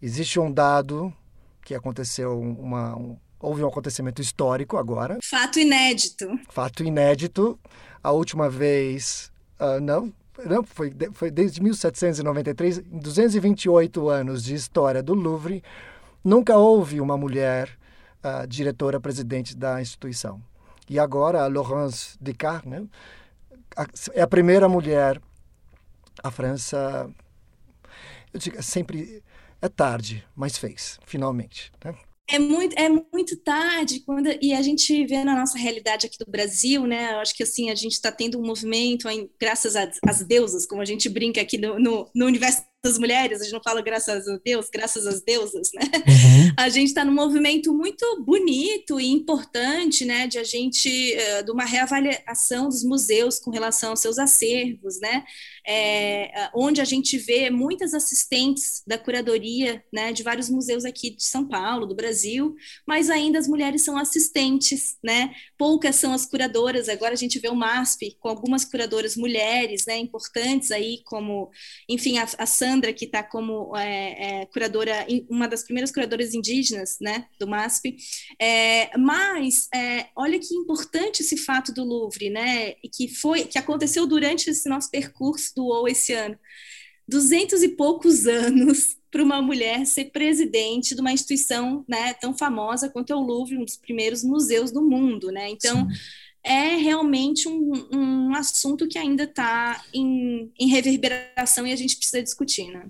Existe 0.00 0.40
um 0.40 0.50
dado 0.50 1.14
que 1.64 1.74
aconteceu 1.74 2.38
uma, 2.40 2.96
um, 2.96 3.16
houve 3.38 3.62
um 3.62 3.68
acontecimento 3.68 4.20
histórico 4.20 4.76
agora. 4.76 5.18
Fato 5.22 5.58
inédito. 5.58 6.26
Fato 6.50 6.82
inédito. 6.84 7.58
A 8.02 8.12
última 8.12 8.48
vez, 8.48 9.30
uh, 9.58 9.80
não, 9.80 10.12
não 10.44 10.62
foi, 10.62 10.92
foi 11.12 11.30
desde 11.30 11.62
1793, 11.62 12.78
em 12.78 12.98
228 12.98 14.08
anos 14.08 14.44
de 14.44 14.54
história 14.54 15.02
do 15.02 15.14
Louvre, 15.14 15.62
nunca 16.24 16.56
houve 16.56 17.00
uma 17.00 17.16
mulher 17.16 17.68
uh, 18.24 18.46
diretora-presidente 18.46 19.56
da 19.56 19.80
instituição. 19.80 20.42
E 20.88 20.98
agora 20.98 21.42
a 21.42 21.48
Laurence 21.48 22.16
Descartes 22.20 22.70
né, 22.70 22.84
é 24.12 24.22
a 24.22 24.26
primeira 24.26 24.68
mulher. 24.68 25.20
A 26.22 26.30
França, 26.30 27.08
eu 28.32 28.40
digo, 28.40 28.62
sempre 28.62 29.22
é 29.62 29.68
tarde, 29.68 30.24
mas 30.34 30.56
fez, 30.56 30.98
finalmente. 31.06 31.72
Né? 31.84 31.94
É 32.32 32.38
muito, 32.38 32.78
é 32.78 32.88
muito 32.88 33.36
tarde 33.38 34.00
quando 34.06 34.30
e 34.40 34.54
a 34.54 34.62
gente 34.62 35.04
vê 35.04 35.24
na 35.24 35.34
nossa 35.34 35.58
realidade 35.58 36.06
aqui 36.06 36.16
do 36.16 36.30
Brasil, 36.30 36.86
né? 36.86 37.14
Eu 37.14 37.18
acho 37.18 37.34
que 37.34 37.42
assim 37.42 37.70
a 37.70 37.74
gente 37.74 37.92
está 37.92 38.12
tendo 38.12 38.38
um 38.38 38.46
movimento, 38.46 39.08
graças 39.38 39.74
às 39.74 40.24
deusas, 40.24 40.64
como 40.64 40.80
a 40.80 40.84
gente 40.84 41.08
brinca 41.08 41.40
aqui 41.40 41.58
no, 41.58 41.78
no, 41.80 42.08
no 42.14 42.26
universo 42.26 42.62
das 42.82 42.98
mulheres, 42.98 43.40
a 43.40 43.44
gente 43.44 43.52
não 43.52 43.62
fala 43.62 43.82
graças 43.82 44.26
a 44.26 44.38
Deus, 44.42 44.70
graças 44.72 45.06
às 45.06 45.20
deusas, 45.20 45.70
né? 45.74 45.82
Uhum. 45.84 46.54
A 46.56 46.68
gente 46.70 46.88
está 46.88 47.04
num 47.04 47.12
movimento 47.12 47.74
muito 47.74 48.22
bonito 48.24 48.98
e 48.98 49.06
importante, 49.06 50.06
né, 50.06 50.26
de 50.26 50.38
a 50.38 50.44
gente, 50.44 50.88
uh, 50.88 51.44
de 51.44 51.50
uma 51.50 51.64
reavaliação 51.64 52.68
dos 52.68 52.82
museus 52.82 53.38
com 53.38 53.50
relação 53.50 53.90
aos 53.90 54.00
seus 54.00 54.18
acervos, 54.18 54.98
né? 54.98 55.24
É, 55.68 56.48
onde 56.54 56.80
a 56.80 56.84
gente 56.84 57.18
vê 57.18 57.50
muitas 57.50 57.92
assistentes 57.92 58.82
da 58.86 58.96
curadoria, 58.96 59.84
né, 59.92 60.10
de 60.10 60.22
vários 60.22 60.48
museus 60.48 60.86
aqui 60.86 61.10
de 61.10 61.22
São 61.22 61.46
Paulo, 61.46 61.84
do 61.84 61.94
Brasil, 61.94 62.56
mas 62.86 63.10
ainda 63.10 63.38
as 63.38 63.46
mulheres 63.46 63.82
são 63.82 63.98
assistentes, 63.98 64.96
né? 65.04 65.34
Poucas 65.58 65.96
são 65.96 66.14
as 66.14 66.24
curadoras. 66.24 66.88
Agora 66.88 67.12
a 67.12 67.16
gente 67.16 67.38
vê 67.38 67.48
o 67.48 67.54
MASP 67.54 68.16
com 68.18 68.30
algumas 68.30 68.64
curadoras 68.64 69.16
mulheres, 69.16 69.84
né, 69.86 69.98
importantes 69.98 70.70
aí, 70.70 71.02
como, 71.04 71.50
enfim, 71.86 72.16
a, 72.16 72.26
a 72.38 72.46
Sandra, 72.70 72.92
que 72.92 73.04
está 73.04 73.22
como 73.22 73.76
é, 73.76 74.42
é, 74.42 74.46
curadora, 74.46 75.06
uma 75.28 75.48
das 75.48 75.64
primeiras 75.64 75.90
curadoras 75.90 76.34
indígenas 76.34 76.98
né, 77.00 77.26
do 77.38 77.48
MASP. 77.48 77.96
É, 78.40 78.96
mas 78.96 79.68
é, 79.74 80.06
olha 80.14 80.38
que 80.38 80.54
importante 80.54 81.20
esse 81.20 81.36
fato 81.36 81.72
do 81.72 81.84
Louvre, 81.84 82.30
né? 82.30 82.74
Que 82.94 83.08
foi, 83.08 83.44
que 83.44 83.58
aconteceu 83.58 84.06
durante 84.06 84.50
esse 84.50 84.68
nosso 84.68 84.90
percurso 84.90 85.54
do 85.56 85.66
OU 85.66 85.88
esse 85.88 86.12
ano. 86.12 86.38
Duzentos 87.08 87.62
e 87.62 87.68
poucos 87.68 88.26
anos 88.26 88.96
para 89.10 89.24
uma 89.24 89.42
mulher 89.42 89.84
ser 89.86 90.06
presidente 90.06 90.94
de 90.94 91.00
uma 91.00 91.12
instituição 91.12 91.84
né, 91.88 92.14
tão 92.14 92.36
famosa 92.36 92.88
quanto 92.88 93.12
é 93.12 93.16
o 93.16 93.20
Louvre, 93.20 93.58
um 93.58 93.64
dos 93.64 93.76
primeiros 93.76 94.22
museus 94.22 94.70
do 94.70 94.80
mundo, 94.80 95.32
né? 95.32 95.50
Então, 95.50 95.88
Sim 95.88 95.96
é 96.42 96.76
realmente 96.76 97.48
um, 97.48 97.88
um 97.92 98.34
assunto 98.34 98.88
que 98.88 98.98
ainda 98.98 99.24
está 99.24 99.82
em, 99.92 100.50
em, 100.58 100.68
reverberação 100.68 101.66
e 101.66 101.72
a 101.72 101.76
gente 101.76 101.96
precisa 101.96 102.22
discutir, 102.22 102.70
né? 102.70 102.86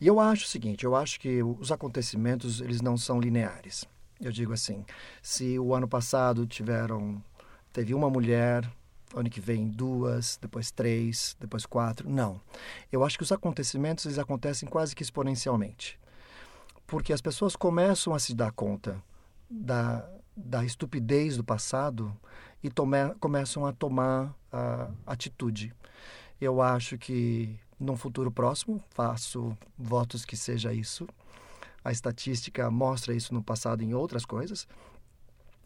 E 0.00 0.06
eu 0.06 0.18
acho 0.18 0.44
o 0.44 0.48
seguinte, 0.48 0.84
eu 0.84 0.96
acho 0.96 1.20
que 1.20 1.42
os 1.42 1.70
acontecimentos, 1.70 2.60
eles 2.60 2.80
não 2.80 2.96
são 2.96 3.20
lineares. 3.20 3.84
Eu 4.20 4.32
digo 4.32 4.52
assim, 4.52 4.84
se 5.22 5.58
o 5.58 5.74
ano 5.74 5.86
passado 5.86 6.46
tiveram, 6.46 7.22
teve 7.72 7.92
uma 7.92 8.08
mulher, 8.08 8.70
ano 9.14 9.28
que 9.28 9.40
vem 9.40 9.68
duas, 9.68 10.38
depois 10.40 10.70
três, 10.70 11.36
depois 11.38 11.66
quatro, 11.66 12.08
não. 12.08 12.40
Eu 12.90 13.04
acho 13.04 13.18
que 13.18 13.22
os 13.22 13.32
acontecimentos, 13.32 14.06
eles 14.06 14.18
acontecem 14.18 14.68
quase 14.68 14.96
que 14.96 15.02
exponencialmente. 15.02 15.98
Porque 16.86 17.12
as 17.12 17.20
pessoas 17.20 17.54
começam 17.54 18.14
a 18.14 18.18
se 18.18 18.34
dar 18.34 18.52
conta 18.52 19.02
da, 19.48 20.08
da 20.36 20.64
estupidez 20.64 21.36
do 21.36 21.44
passado 21.44 22.14
e 22.64 22.70
tome, 22.70 23.14
começam 23.20 23.66
a 23.66 23.72
tomar 23.72 24.34
a 24.50 24.88
atitude. 25.06 25.74
Eu 26.40 26.62
acho 26.62 26.96
que 26.96 27.60
num 27.78 27.94
futuro 27.94 28.30
próximo, 28.30 28.82
faço 28.88 29.56
votos 29.78 30.24
que 30.24 30.34
seja 30.34 30.72
isso. 30.72 31.06
A 31.84 31.92
estatística 31.92 32.70
mostra 32.70 33.14
isso 33.14 33.34
no 33.34 33.42
passado 33.42 33.82
em 33.82 33.92
outras 33.92 34.24
coisas, 34.24 34.66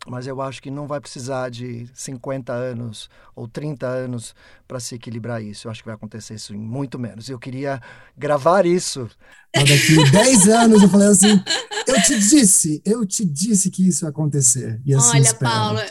mas 0.08 0.26
eu 0.26 0.40
acho 0.42 0.60
que 0.60 0.72
não 0.72 0.88
vai 0.88 1.00
precisar 1.00 1.50
de 1.50 1.88
50 1.94 2.52
anos 2.52 3.08
ou 3.36 3.46
30 3.46 3.86
anos 3.86 4.34
para 4.66 4.80
se 4.80 4.96
equilibrar 4.96 5.40
isso. 5.40 5.68
Eu 5.68 5.70
acho 5.70 5.82
que 5.82 5.86
vai 5.86 5.94
acontecer 5.94 6.34
isso 6.34 6.52
em 6.52 6.58
muito 6.58 6.98
menos. 6.98 7.28
Eu 7.28 7.38
queria 7.38 7.80
gravar 8.16 8.66
isso. 8.66 9.08
Daqui 9.54 10.02
10 10.10 10.48
anos 10.48 10.82
eu 10.82 10.88
falei 10.88 11.08
assim: 11.08 11.40
eu 11.86 12.02
te 12.02 12.18
disse, 12.18 12.82
eu 12.84 13.06
te 13.06 13.24
disse 13.24 13.70
que 13.70 13.86
isso 13.86 14.04
ia 14.04 14.08
acontecer. 14.08 14.80
E 14.84 14.94
assim 14.94 15.18
Olha, 15.18 15.34
Paula, 15.34 15.86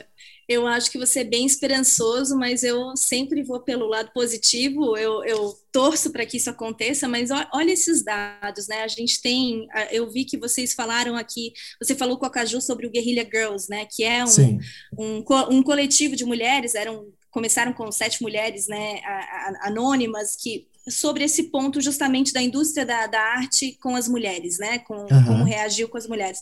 Eu 0.48 0.66
acho 0.66 0.90
que 0.90 0.98
você 0.98 1.20
é 1.20 1.24
bem 1.26 1.46
esperançoso, 1.46 2.38
mas 2.38 2.64
eu 2.64 2.96
sempre 2.96 3.44
vou 3.44 3.60
pelo 3.60 3.86
lado 3.86 4.12
positivo. 4.14 4.96
Eu, 4.96 5.22
eu 5.26 5.54
torço 5.74 6.10
para 6.10 6.26
que 6.26 6.38
isso 6.38 6.50
aconteça, 6.50 7.06
mas 7.06 7.30
olha 7.54 7.72
esses 7.72 8.02
dados, 8.02 8.68
né? 8.68 8.84
A 8.84 8.88
gente 8.88 9.22
tem, 9.22 9.68
eu 9.92 10.10
vi 10.10 10.24
que 10.24 10.38
vocês 10.38 10.74
falaram 10.74 11.18
aqui, 11.18 11.52
você 11.82 11.94
falou 11.96 12.18
com 12.18 12.26
a 12.26 12.30
Caju 12.30 12.62
sobre 12.62 12.88
o 12.88 12.90
Guerrilla 12.90 13.26
Girls, 13.30 13.68
né? 13.70 13.86
Que 13.86 14.06
é 14.06 14.24
um, 14.24 14.60
um, 14.98 15.24
um, 15.52 15.64
coletivo 15.64 16.16
de 16.16 16.24
mulheres, 16.24 16.76
eram 16.76 17.12
começaram 17.30 17.74
com 17.74 17.92
sete 17.92 18.22
mulheres, 18.22 18.68
né? 18.68 19.02
Anônimas 19.62 20.36
que 20.36 20.66
sobre 20.90 21.26
esse 21.26 21.44
ponto 21.44 21.82
justamente 21.82 22.32
da 22.32 22.42
indústria 22.42 22.86
da, 22.86 23.06
da 23.08 23.20
arte 23.20 23.78
com 23.82 23.96
as 23.96 24.08
mulheres, 24.08 24.58
né? 24.58 24.80
Com 24.80 24.96
uhum. 24.96 25.26
como 25.26 25.44
reagiu 25.44 25.90
com 25.90 25.98
as 25.98 26.08
mulheres. 26.08 26.40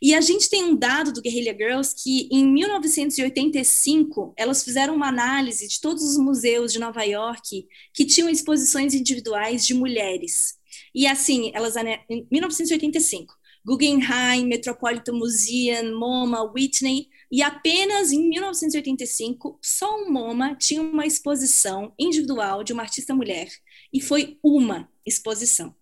E 0.00 0.14
a 0.14 0.20
gente 0.20 0.48
tem 0.48 0.64
um 0.64 0.76
dado 0.76 1.12
do 1.12 1.22
Guerrilla 1.22 1.56
Girls 1.56 1.94
que 1.94 2.28
em 2.30 2.46
1985 2.46 4.34
elas 4.36 4.62
fizeram 4.62 4.94
uma 4.94 5.08
análise 5.08 5.68
de 5.68 5.80
todos 5.80 6.02
os 6.02 6.18
museus 6.18 6.72
de 6.72 6.78
Nova 6.78 7.02
York 7.04 7.66
que 7.92 8.04
tinham 8.04 8.28
exposições 8.28 8.94
individuais 8.94 9.66
de 9.66 9.74
mulheres. 9.74 10.56
E 10.94 11.06
assim, 11.06 11.50
elas 11.54 11.76
em 11.76 12.26
1985, 12.30 13.34
Guggenheim, 13.64 14.46
Metropolitan 14.46 15.12
Museum, 15.12 15.98
MoMA, 15.98 16.42
Whitney, 16.54 17.08
e 17.32 17.42
apenas 17.42 18.12
em 18.12 18.28
1985, 18.28 19.58
só 19.62 20.02
um 20.02 20.12
MoMA 20.12 20.54
tinha 20.54 20.82
uma 20.82 21.06
exposição 21.06 21.92
individual 21.98 22.62
de 22.62 22.72
uma 22.72 22.82
artista 22.82 23.14
mulher, 23.14 23.48
e 23.92 24.00
foi 24.00 24.38
uma 24.42 24.88
exposição. 25.06 25.74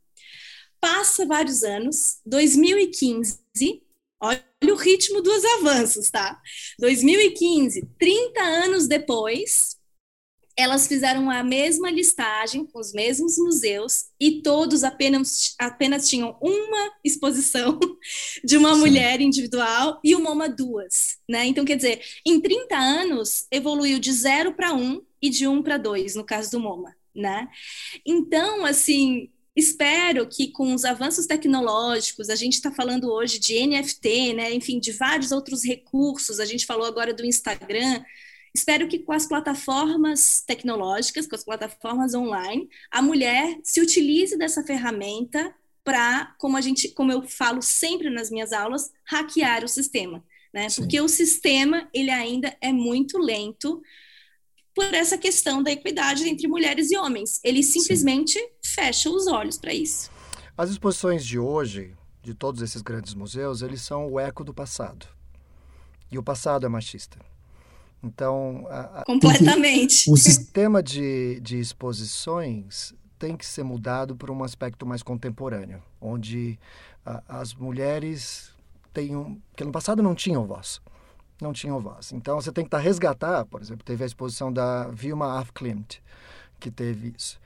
Passa 0.80 1.26
vários 1.26 1.62
anos, 1.62 2.20
2015, 2.24 3.82
Olha 4.22 4.40
o 4.62 4.76
ritmo 4.76 5.20
dos 5.20 5.44
avanços, 5.44 6.08
tá? 6.08 6.40
2015, 6.78 7.88
30 7.98 8.40
anos 8.40 8.86
depois, 8.86 9.76
elas 10.56 10.86
fizeram 10.86 11.28
a 11.28 11.42
mesma 11.42 11.90
listagem 11.90 12.64
com 12.64 12.78
os 12.78 12.92
mesmos 12.92 13.36
museus 13.36 14.06
e 14.20 14.40
todos 14.40 14.84
apenas, 14.84 15.56
apenas 15.58 16.08
tinham 16.08 16.36
uma 16.40 16.92
exposição 17.02 17.80
de 18.44 18.56
uma 18.56 18.74
Sim. 18.74 18.80
mulher 18.80 19.20
individual 19.20 20.00
e 20.04 20.14
o 20.14 20.20
MoMA 20.20 20.48
duas, 20.48 21.18
né? 21.28 21.46
Então, 21.46 21.64
quer 21.64 21.76
dizer, 21.76 22.00
em 22.24 22.40
30 22.40 22.76
anos, 22.76 23.46
evoluiu 23.50 23.98
de 23.98 24.12
zero 24.12 24.52
para 24.52 24.72
um 24.72 25.02
e 25.20 25.30
de 25.30 25.48
um 25.48 25.62
para 25.62 25.78
dois, 25.78 26.14
no 26.14 26.22
caso 26.22 26.52
do 26.52 26.60
MoMA, 26.60 26.94
né? 27.12 27.48
Então, 28.06 28.64
assim, 28.64 29.30
espero 29.54 30.26
que 30.26 30.50
com 30.50 30.74
os 30.74 30.84
avanços 30.84 31.26
tecnológicos, 31.26 32.30
a 32.30 32.34
gente 32.34 32.54
está 32.54 32.70
falando 32.70 33.10
hoje 33.10 33.38
de 33.38 33.66
NFT, 33.66 34.34
né, 34.34 34.52
enfim, 34.52 34.78
de 34.80 34.92
vários 34.92 35.30
outros 35.30 35.64
recursos, 35.64 36.40
a 36.40 36.44
gente 36.44 36.66
falou 36.66 36.86
agora 36.86 37.12
do 37.12 37.24
Instagram, 37.24 38.02
espero 38.54 38.88
que 38.88 38.98
com 38.98 39.12
as 39.12 39.26
plataformas 39.26 40.42
tecnológicas, 40.46 41.26
com 41.26 41.34
as 41.34 41.44
plataformas 41.44 42.14
online, 42.14 42.68
a 42.90 43.02
mulher 43.02 43.58
se 43.62 43.80
utilize 43.80 44.36
dessa 44.36 44.62
ferramenta 44.62 45.54
para, 45.84 46.34
como 46.38 46.56
a 46.56 46.60
gente, 46.60 46.88
como 46.90 47.12
eu 47.12 47.22
falo 47.22 47.60
sempre 47.60 48.08
nas 48.08 48.30
minhas 48.30 48.52
aulas, 48.52 48.92
hackear 49.04 49.64
o 49.64 49.68
sistema, 49.68 50.24
né? 50.52 50.68
Sim. 50.68 50.82
Porque 50.82 51.00
o 51.00 51.08
sistema 51.08 51.88
ele 51.92 52.10
ainda 52.10 52.56
é 52.60 52.72
muito 52.72 53.18
lento 53.18 53.82
por 54.74 54.92
essa 54.94 55.18
questão 55.18 55.62
da 55.62 55.70
equidade 55.70 56.28
entre 56.28 56.46
mulheres 56.46 56.90
e 56.90 56.96
homens. 56.96 57.40
Ele 57.44 57.62
simplesmente 57.62 58.38
Sim. 58.38 58.48
fecha 58.62 59.10
os 59.10 59.26
olhos 59.26 59.58
para 59.58 59.72
isso. 59.72 60.10
As 60.56 60.70
exposições 60.70 61.24
de 61.24 61.38
hoje, 61.38 61.94
de 62.22 62.34
todos 62.34 62.62
esses 62.62 62.82
grandes 62.82 63.14
museus, 63.14 63.62
eles 63.62 63.82
são 63.82 64.10
o 64.10 64.18
eco 64.18 64.44
do 64.44 64.54
passado. 64.54 65.06
E 66.10 66.18
o 66.18 66.22
passado 66.22 66.66
é 66.66 66.68
machista. 66.68 67.18
Então, 68.02 68.66
a, 68.68 69.00
a, 69.00 69.04
completamente. 69.04 70.10
O 70.10 70.16
sistema 70.16 70.82
de, 70.82 71.40
de 71.40 71.58
exposições 71.58 72.92
tem 73.18 73.36
que 73.36 73.46
ser 73.46 73.62
mudado 73.62 74.16
para 74.16 74.32
um 74.32 74.42
aspecto 74.42 74.84
mais 74.84 75.02
contemporâneo, 75.02 75.82
onde 76.00 76.58
a, 77.06 77.22
as 77.40 77.54
mulheres 77.54 78.50
têm 78.92 79.16
um, 79.16 79.40
que 79.56 79.64
no 79.64 79.72
passado 79.72 80.02
não 80.02 80.14
tinham 80.14 80.46
voz 80.46 80.80
não 81.42 81.52
tinham 81.52 81.80
voz. 81.80 82.12
Então 82.12 82.40
você 82.40 82.52
tem 82.52 82.64
que 82.64 82.68
estar 82.68 82.78
tá 82.78 82.82
resgatar, 82.82 83.44
por 83.46 83.60
exemplo, 83.60 83.84
teve 83.84 84.02
a 84.04 84.06
exposição 84.06 84.52
da 84.52 84.88
Vilma 84.88 85.38
af 85.38 85.52
Klimt, 85.52 86.00
que 86.58 86.70
teve 86.70 87.14
isso. 87.16 87.40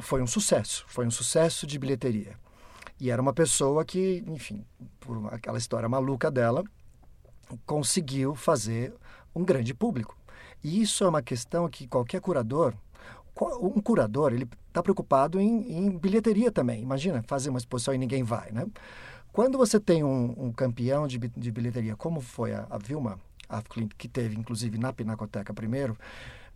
Foi 0.00 0.22
um 0.22 0.26
sucesso, 0.26 0.84
foi 0.88 1.06
um 1.06 1.10
sucesso 1.10 1.66
de 1.66 1.78
bilheteria. 1.78 2.38
E 3.00 3.10
era 3.10 3.20
uma 3.20 3.32
pessoa 3.32 3.84
que, 3.84 4.22
enfim, 4.26 4.64
por 5.00 5.32
aquela 5.32 5.58
história 5.58 5.88
maluca 5.88 6.30
dela, 6.30 6.62
conseguiu 7.64 8.34
fazer 8.34 8.94
um 9.34 9.44
grande 9.44 9.72
público. 9.74 10.16
E 10.62 10.82
isso 10.82 11.02
é 11.04 11.08
uma 11.08 11.22
questão 11.22 11.68
que 11.68 11.86
qualquer 11.86 12.20
curador, 12.20 12.74
um 13.60 13.80
curador, 13.80 14.32
ele 14.32 14.46
está 14.68 14.82
preocupado 14.82 15.40
em, 15.40 15.72
em 15.72 15.98
bilheteria 15.98 16.52
também. 16.52 16.82
Imagina 16.82 17.22
fazer 17.26 17.48
uma 17.48 17.58
exposição 17.58 17.94
e 17.94 17.98
ninguém 17.98 18.22
vai, 18.22 18.52
né? 18.52 18.66
Quando 19.32 19.56
você 19.56 19.78
tem 19.78 20.02
um, 20.02 20.34
um 20.36 20.52
campeão 20.52 21.06
de, 21.06 21.18
de, 21.18 21.50
bilheteria, 21.52 21.96
como 21.96 22.20
foi 22.20 22.52
a, 22.52 22.66
a 22.68 22.78
Vilma 22.78 23.18
Afklint, 23.48 23.92
que 23.96 24.08
teve 24.08 24.36
inclusive 24.36 24.78
na 24.78 24.92
Pinacoteca 24.92 25.54
primeiro, 25.54 25.96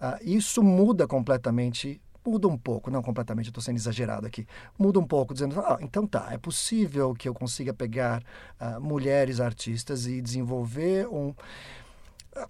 uh, 0.00 0.18
isso 0.22 0.62
muda 0.62 1.06
completamente 1.06 2.00
muda 2.26 2.48
um 2.48 2.56
pouco, 2.56 2.90
não 2.90 3.02
completamente, 3.02 3.48
estou 3.48 3.62
sendo 3.62 3.76
exagerado 3.76 4.26
aqui, 4.26 4.46
muda 4.78 4.98
um 4.98 5.06
pouco, 5.06 5.34
dizendo, 5.34 5.60
ah, 5.60 5.78
então 5.80 6.06
tá, 6.06 6.28
é 6.30 6.38
possível 6.38 7.12
que 7.12 7.28
eu 7.28 7.34
consiga 7.34 7.74
pegar 7.74 8.22
uh, 8.58 8.80
mulheres 8.80 9.40
artistas 9.40 10.06
e 10.06 10.22
desenvolver 10.22 11.06
um. 11.06 11.28
Uh, 11.28 12.48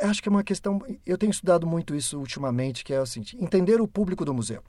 acho 0.00 0.22
que 0.22 0.28
é 0.28 0.30
uma 0.30 0.42
questão, 0.42 0.80
eu 1.04 1.18
tenho 1.18 1.30
estudado 1.30 1.66
muito 1.66 1.94
isso 1.94 2.18
ultimamente, 2.18 2.82
que 2.82 2.94
é 2.94 3.00
o 3.00 3.06
seguinte, 3.06 3.36
entender 3.38 3.80
o 3.80 3.86
público 3.86 4.24
do 4.24 4.32
museu. 4.32 4.62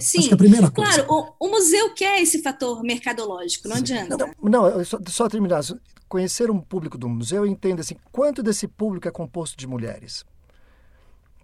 Sim, 0.00 0.18
Acho 0.18 0.28
que 0.28 0.32
é 0.32 0.34
a 0.34 0.38
primeira 0.38 0.70
coisa. 0.70 1.04
Claro, 1.04 1.34
o, 1.38 1.46
o, 1.46 1.50
museu 1.50 1.92
quer 1.94 2.22
esse 2.22 2.42
fator 2.42 2.82
mercadológico, 2.82 3.68
não 3.68 3.76
Sim. 3.76 3.82
adianta. 3.82 4.16
Não, 4.42 4.50
não 4.50 4.84
só, 4.84 4.98
só 5.06 5.28
terminar. 5.28 5.60
Conhecer 6.08 6.50
um 6.50 6.60
público 6.60 6.96
do 6.96 7.08
museu 7.08 7.46
entenda 7.46 7.80
assim, 7.80 7.96
quanto 8.10 8.42
desse 8.42 8.66
público 8.66 9.08
é 9.08 9.10
composto 9.10 9.56
de 9.56 9.66
mulheres. 9.66 10.24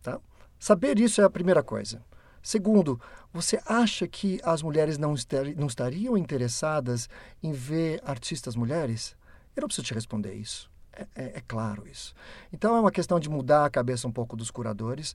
Tá? 0.02 0.18
Saber 0.58 0.98
isso 0.98 1.20
é 1.20 1.24
a 1.24 1.30
primeira 1.30 1.62
coisa. 1.62 2.02
Segundo, 2.42 3.00
você 3.32 3.60
acha 3.66 4.06
que 4.08 4.40
as 4.42 4.62
mulheres 4.62 4.96
não, 4.96 5.14
estar, 5.14 5.44
não 5.56 5.66
estariam 5.66 6.16
interessadas 6.16 7.08
em 7.42 7.52
ver 7.52 8.00
artistas 8.04 8.56
mulheres? 8.56 9.14
Eu 9.54 9.62
não 9.62 9.68
preciso 9.68 9.86
te 9.86 9.94
responder 9.94 10.34
isso. 10.34 10.70
É, 10.92 11.06
é, 11.14 11.24
é, 11.36 11.42
claro 11.46 11.86
isso. 11.86 12.14
Então 12.52 12.74
é 12.74 12.80
uma 12.80 12.90
questão 12.90 13.20
de 13.20 13.28
mudar 13.28 13.64
a 13.64 13.70
cabeça 13.70 14.08
um 14.08 14.12
pouco 14.12 14.36
dos 14.36 14.50
curadores. 14.50 15.14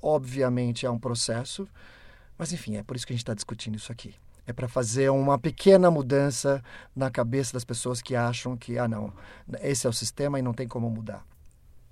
Obviamente 0.00 0.86
é 0.86 0.90
um 0.90 0.98
processo. 0.98 1.68
Mas, 2.38 2.52
enfim, 2.52 2.76
é 2.76 2.82
por 2.82 2.96
isso 2.96 3.06
que 3.06 3.12
a 3.12 3.16
gente 3.16 3.24
está 3.24 3.34
discutindo 3.34 3.76
isso 3.76 3.90
aqui. 3.90 4.14
É 4.46 4.52
para 4.52 4.68
fazer 4.68 5.10
uma 5.10 5.38
pequena 5.38 5.90
mudança 5.90 6.62
na 6.96 7.10
cabeça 7.10 7.52
das 7.52 7.64
pessoas 7.64 8.00
que 8.00 8.14
acham 8.14 8.56
que, 8.56 8.78
ah, 8.78 8.88
não, 8.88 9.12
esse 9.60 9.86
é 9.86 9.90
o 9.90 9.92
sistema 9.92 10.38
e 10.38 10.42
não 10.42 10.54
tem 10.54 10.66
como 10.66 10.88
mudar. 10.88 11.26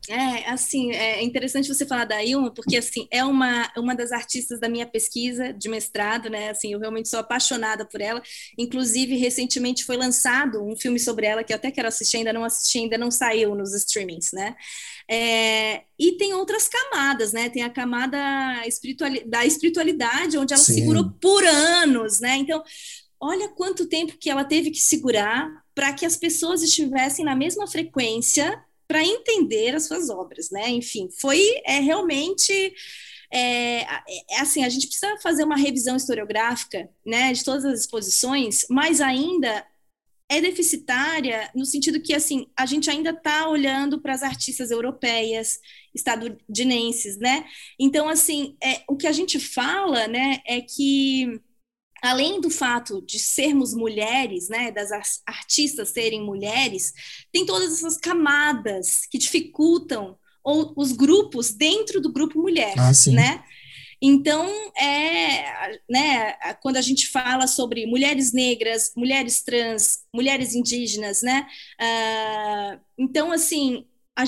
É, 0.08 0.50
assim, 0.50 0.92
é 0.92 1.22
interessante 1.22 1.68
você 1.68 1.84
falar 1.84 2.04
da 2.04 2.22
Ilma, 2.22 2.50
porque, 2.52 2.76
assim, 2.76 3.08
é 3.10 3.24
uma, 3.24 3.70
uma 3.76 3.94
das 3.94 4.12
artistas 4.12 4.60
da 4.60 4.68
minha 4.68 4.86
pesquisa 4.86 5.52
de 5.52 5.68
mestrado, 5.68 6.30
né, 6.30 6.50
assim, 6.50 6.72
eu 6.72 6.78
realmente 6.78 7.08
sou 7.08 7.18
apaixonada 7.18 7.84
por 7.84 8.00
ela, 8.00 8.22
inclusive, 8.56 9.16
recentemente 9.16 9.84
foi 9.84 9.96
lançado 9.96 10.62
um 10.64 10.76
filme 10.76 10.98
sobre 10.98 11.26
ela, 11.26 11.42
que 11.42 11.52
eu 11.52 11.56
até 11.56 11.70
quero 11.70 11.88
assistir, 11.88 12.18
ainda 12.18 12.32
não 12.32 12.44
assisti, 12.44 12.78
ainda 12.78 12.96
não 12.96 13.10
saiu 13.10 13.54
nos 13.54 13.74
streamings, 13.74 14.32
né, 14.32 14.54
é, 15.10 15.82
e 15.98 16.12
tem 16.12 16.34
outras 16.34 16.68
camadas, 16.68 17.32
né, 17.32 17.48
tem 17.48 17.62
a 17.62 17.70
camada 17.70 18.18
espirituali 18.66 19.24
da 19.24 19.44
espiritualidade, 19.44 20.38
onde 20.38 20.54
ela 20.54 20.62
Sim. 20.62 20.74
segurou 20.74 21.10
por 21.20 21.44
anos, 21.44 22.20
né, 22.20 22.36
então, 22.36 22.62
olha 23.20 23.48
quanto 23.48 23.88
tempo 23.88 24.16
que 24.18 24.30
ela 24.30 24.44
teve 24.44 24.70
que 24.70 24.80
segurar 24.80 25.50
para 25.74 25.92
que 25.92 26.06
as 26.06 26.16
pessoas 26.16 26.62
estivessem 26.62 27.24
na 27.24 27.34
mesma 27.34 27.66
frequência 27.66 28.62
para 28.86 29.04
entender 29.04 29.74
as 29.74 29.84
suas 29.84 30.10
obras, 30.10 30.50
né? 30.50 30.68
Enfim, 30.70 31.08
foi 31.20 31.40
é, 31.64 31.80
realmente 31.80 32.74
é, 33.32 33.82
é, 33.82 34.40
assim, 34.40 34.64
a 34.64 34.68
gente 34.68 34.86
precisa 34.86 35.16
fazer 35.22 35.44
uma 35.44 35.56
revisão 35.56 35.96
historiográfica, 35.96 36.88
né, 37.04 37.32
de 37.32 37.44
todas 37.44 37.64
as 37.64 37.80
exposições, 37.80 38.64
mas 38.70 39.00
ainda 39.00 39.66
é 40.28 40.40
deficitária 40.40 41.50
no 41.54 41.64
sentido 41.64 42.00
que, 42.00 42.12
assim, 42.12 42.48
a 42.56 42.66
gente 42.66 42.90
ainda 42.90 43.10
está 43.10 43.48
olhando 43.48 44.00
para 44.00 44.12
as 44.12 44.22
artistas 44.22 44.70
europeias, 44.70 45.60
estadunidenses, 45.94 47.16
né? 47.16 47.44
Então, 47.78 48.08
assim, 48.08 48.56
é, 48.62 48.82
o 48.88 48.96
que 48.96 49.06
a 49.06 49.12
gente 49.12 49.38
fala, 49.38 50.08
né, 50.08 50.40
é 50.44 50.60
que 50.60 51.40
além 52.06 52.40
do 52.40 52.50
fato 52.50 53.02
de 53.02 53.18
sermos 53.18 53.74
mulheres, 53.74 54.48
né, 54.48 54.70
das 54.70 54.90
artistas 55.26 55.90
serem 55.90 56.22
mulheres, 56.22 56.92
tem 57.32 57.44
todas 57.44 57.72
essas 57.72 57.96
camadas 57.96 59.06
que 59.10 59.18
dificultam 59.18 60.16
ou 60.42 60.72
os 60.76 60.92
grupos 60.92 61.50
dentro 61.52 62.00
do 62.00 62.12
grupo 62.12 62.40
mulher, 62.40 62.74
ah, 62.78 62.92
né? 63.10 63.42
Então, 64.00 64.46
é, 64.76 65.80
né, 65.88 66.34
quando 66.60 66.76
a 66.76 66.82
gente 66.82 67.08
fala 67.08 67.46
sobre 67.46 67.86
mulheres 67.86 68.32
negras, 68.32 68.92
mulheres 68.94 69.42
trans, 69.42 70.00
mulheres 70.14 70.54
indígenas, 70.54 71.22
né? 71.22 71.46
Uh, 71.80 72.80
então, 72.98 73.32
assim, 73.32 73.86
a, 74.14 74.24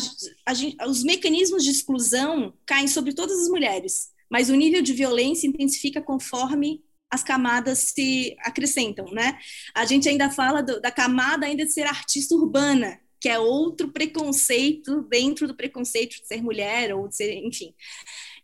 a, 0.46 0.88
os 0.88 1.04
mecanismos 1.04 1.64
de 1.64 1.70
exclusão 1.70 2.52
caem 2.66 2.88
sobre 2.88 3.12
todas 3.12 3.38
as 3.38 3.48
mulheres, 3.48 4.08
mas 4.30 4.48
o 4.50 4.54
nível 4.54 4.82
de 4.82 4.92
violência 4.92 5.46
intensifica 5.46 6.00
conforme 6.00 6.82
as 7.10 7.22
camadas 7.22 7.78
se 7.78 8.36
acrescentam, 8.40 9.06
né? 9.12 9.38
A 9.74 9.84
gente 9.84 10.08
ainda 10.08 10.30
fala 10.30 10.62
do, 10.62 10.80
da 10.80 10.90
camada 10.90 11.46
ainda 11.46 11.64
de 11.64 11.72
ser 11.72 11.86
artista 11.86 12.34
urbana, 12.34 13.00
que 13.20 13.28
é 13.28 13.38
outro 13.38 13.88
preconceito 13.90 15.02
dentro 15.02 15.46
do 15.46 15.56
preconceito 15.56 16.20
de 16.20 16.26
ser 16.26 16.42
mulher 16.42 16.94
ou 16.94 17.08
de 17.08 17.16
ser, 17.16 17.34
enfim. 17.44 17.74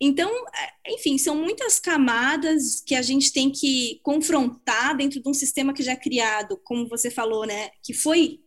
Então, 0.01 0.31
é, 0.31 0.93
enfim, 0.93 1.17
são 1.17 1.37
muitas 1.37 1.79
camadas 1.79 2.83
que 2.85 2.95
a 2.95 3.03
gente 3.03 3.33
tem 3.33 3.51
que 3.51 4.01
confrontar 4.03 4.97
dentro 4.97 5.23
de 5.23 5.29
um 5.29 5.35
sistema 5.35 5.73
que 5.73 5.83
já 5.83 5.93
é 5.93 5.97
criado, 5.97 6.61
como 6.65 6.89
você 6.89 7.11
falou, 7.11 7.47
né, 7.47 7.71
que 7.83 7.93
foi 7.93 8.41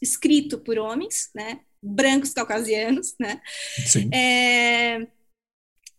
escrito 0.00 0.58
por 0.58 0.78
homens, 0.78 1.30
né, 1.34 1.60
brancos 1.82 2.32
caucasianos, 2.32 3.14
né? 3.20 3.40
Sim. 3.86 4.08
É, 4.14 5.06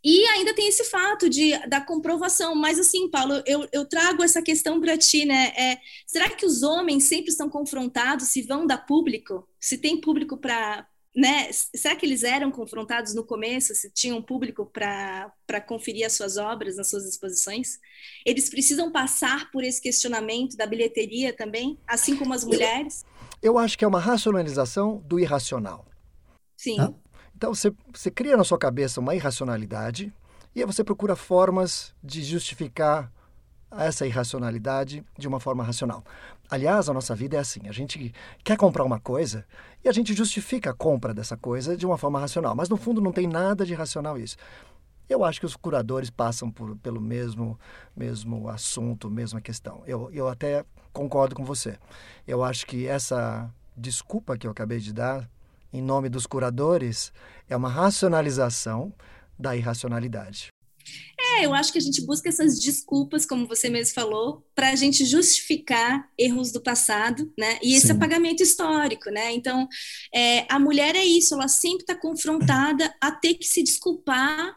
e 0.07 0.23
ainda 0.27 0.53
tem 0.53 0.67
esse 0.67 0.83
fato 0.83 1.27
de, 1.27 1.57
da 1.67 1.81
comprovação, 1.81 2.53
mas 2.53 2.77
assim, 2.77 3.09
Paulo, 3.09 3.41
eu, 3.43 3.67
eu 3.71 3.83
trago 3.85 4.21
essa 4.21 4.39
questão 4.39 4.79
para 4.79 4.95
ti, 4.95 5.25
né? 5.25 5.51
É, 5.57 5.79
será 6.05 6.29
que 6.29 6.45
os 6.45 6.61
homens 6.61 7.05
sempre 7.05 7.31
estão 7.31 7.49
confrontados 7.49 8.27
se 8.27 8.43
vão 8.43 8.67
dar 8.67 8.85
público? 8.85 9.49
Se 9.59 9.79
tem 9.79 9.99
público 9.99 10.37
para. 10.37 10.87
Né? 11.15 11.49
Será 11.51 11.95
que 11.95 12.05
eles 12.05 12.23
eram 12.23 12.51
confrontados 12.51 13.15
no 13.15 13.25
começo, 13.25 13.73
se 13.73 13.89
tinham 13.89 14.21
público 14.21 14.67
para 14.67 15.61
conferir 15.65 16.05
as 16.05 16.13
suas 16.13 16.37
obras, 16.37 16.75
nas 16.75 16.87
suas 16.87 17.05
exposições? 17.05 17.79
Eles 18.23 18.47
precisam 18.47 18.91
passar 18.91 19.49
por 19.49 19.63
esse 19.63 19.81
questionamento 19.81 20.55
da 20.55 20.67
bilheteria 20.67 21.33
também, 21.33 21.79
assim 21.87 22.15
como 22.15 22.31
as 22.31 22.43
mulheres? 22.43 23.03
Eu 23.41 23.57
acho 23.57 23.75
que 23.75 23.83
é 23.83 23.87
uma 23.87 23.99
racionalização 23.99 25.01
do 25.07 25.19
irracional. 25.19 25.83
Sim. 26.55 26.75
Tá? 26.75 26.93
Então 27.35 27.53
você, 27.53 27.73
você 27.93 28.09
cria 28.09 28.37
na 28.37 28.43
sua 28.43 28.57
cabeça 28.57 28.99
uma 28.99 29.15
irracionalidade 29.15 30.13
e 30.55 30.61
aí 30.61 30.65
você 30.65 30.83
procura 30.83 31.15
formas 31.15 31.93
de 32.01 32.23
justificar 32.23 33.11
essa 33.71 34.07
irracionalidade 34.07 35.03
de 35.17 35.27
uma 35.27 35.39
forma 35.39 35.63
racional. 35.63 36.03
Aliás, 36.49 36.87
a 36.87 36.93
nossa 36.93 37.13
vida 37.13 37.35
é 37.35 37.39
assim: 37.39 37.67
a 37.67 37.71
gente 37.71 38.13
quer 38.43 38.57
comprar 38.57 38.83
uma 38.83 38.99
coisa 38.99 39.45
e 39.83 39.89
a 39.89 39.91
gente 39.91 40.13
justifica 40.13 40.69
a 40.69 40.73
compra 40.73 41.13
dessa 41.13 41.35
coisa 41.35 41.75
de 41.75 41.85
uma 41.85 41.97
forma 41.97 42.19
racional, 42.19 42.55
mas 42.55 42.69
no 42.69 42.77
fundo 42.77 43.01
não 43.01 43.11
tem 43.11 43.27
nada 43.27 43.65
de 43.65 43.73
racional 43.73 44.17
isso. 44.17 44.37
Eu 45.07 45.23
acho 45.23 45.39
que 45.39 45.45
os 45.45 45.55
curadores 45.55 46.09
passam 46.09 46.49
por, 46.49 46.75
pelo 46.77 46.99
mesmo, 46.99 47.59
mesmo 47.95 48.49
assunto, 48.49 49.09
mesma 49.09 49.39
questão. 49.39 49.83
Eu, 49.85 50.09
eu 50.11 50.27
até 50.27 50.65
concordo 50.91 51.35
com 51.35 51.43
você. 51.43 51.77
Eu 52.27 52.43
acho 52.43 52.65
que 52.65 52.87
essa 52.87 53.51
desculpa 53.77 54.35
que 54.37 54.47
eu 54.47 54.51
acabei 54.51 54.79
de 54.79 54.91
dar, 54.91 55.29
em 55.75 55.81
nome 55.81 56.07
dos 56.07 56.25
curadores, 56.25 57.11
é 57.49 57.55
uma 57.55 57.69
racionalização 57.69 58.93
da 59.37 59.55
irracionalidade. 59.55 60.47
É, 61.19 61.45
eu 61.45 61.53
acho 61.53 61.71
que 61.71 61.77
a 61.77 61.81
gente 61.81 62.01
busca 62.05 62.29
essas 62.29 62.59
desculpas, 62.59 63.25
como 63.25 63.47
você 63.47 63.67
mesmo 63.67 63.93
falou, 63.93 64.45
para 64.53 64.69
a 64.69 64.75
gente 64.75 65.03
justificar 65.03 66.07
erros 66.17 66.51
do 66.51 66.61
passado, 66.61 67.33
né? 67.37 67.59
E 67.61 67.75
esse 67.75 67.87
Sim. 67.87 67.93
apagamento 67.93 68.41
histórico, 68.41 69.09
né? 69.09 69.33
Então, 69.33 69.67
é, 70.13 70.45
a 70.47 70.59
mulher 70.59 70.95
é 70.95 71.03
isso, 71.03 71.33
ela 71.33 71.47
sempre 71.47 71.81
está 71.81 71.95
confrontada 71.95 72.93
a 73.01 73.11
ter 73.11 73.33
que 73.33 73.45
se 73.45 73.63
desculpar, 73.63 74.55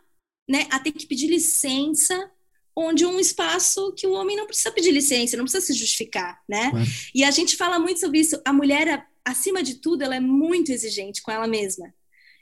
né? 0.48 0.68
A 0.70 0.78
ter 0.78 0.92
que 0.92 1.06
pedir 1.06 1.28
licença 1.28 2.30
onde 2.76 3.04
um 3.04 3.18
espaço 3.18 3.92
que 3.94 4.06
o 4.06 4.12
homem 4.12 4.36
não 4.36 4.46
precisa 4.46 4.70
pedir 4.70 4.92
licença, 4.92 5.36
não 5.36 5.44
precisa 5.44 5.66
se 5.66 5.72
justificar, 5.72 6.38
né? 6.48 6.70
E 7.12 7.24
a 7.24 7.30
gente 7.32 7.56
fala 7.56 7.78
muito 7.78 7.98
sobre 7.98 8.20
isso. 8.20 8.40
A 8.44 8.52
mulher, 8.52 9.04
acima 9.30 9.62
de 9.62 9.76
tudo, 9.76 10.02
ela 10.02 10.16
é 10.16 10.20
muito 10.20 10.70
exigente 10.70 11.22
com 11.22 11.30
ela 11.30 11.46
mesma. 11.46 11.92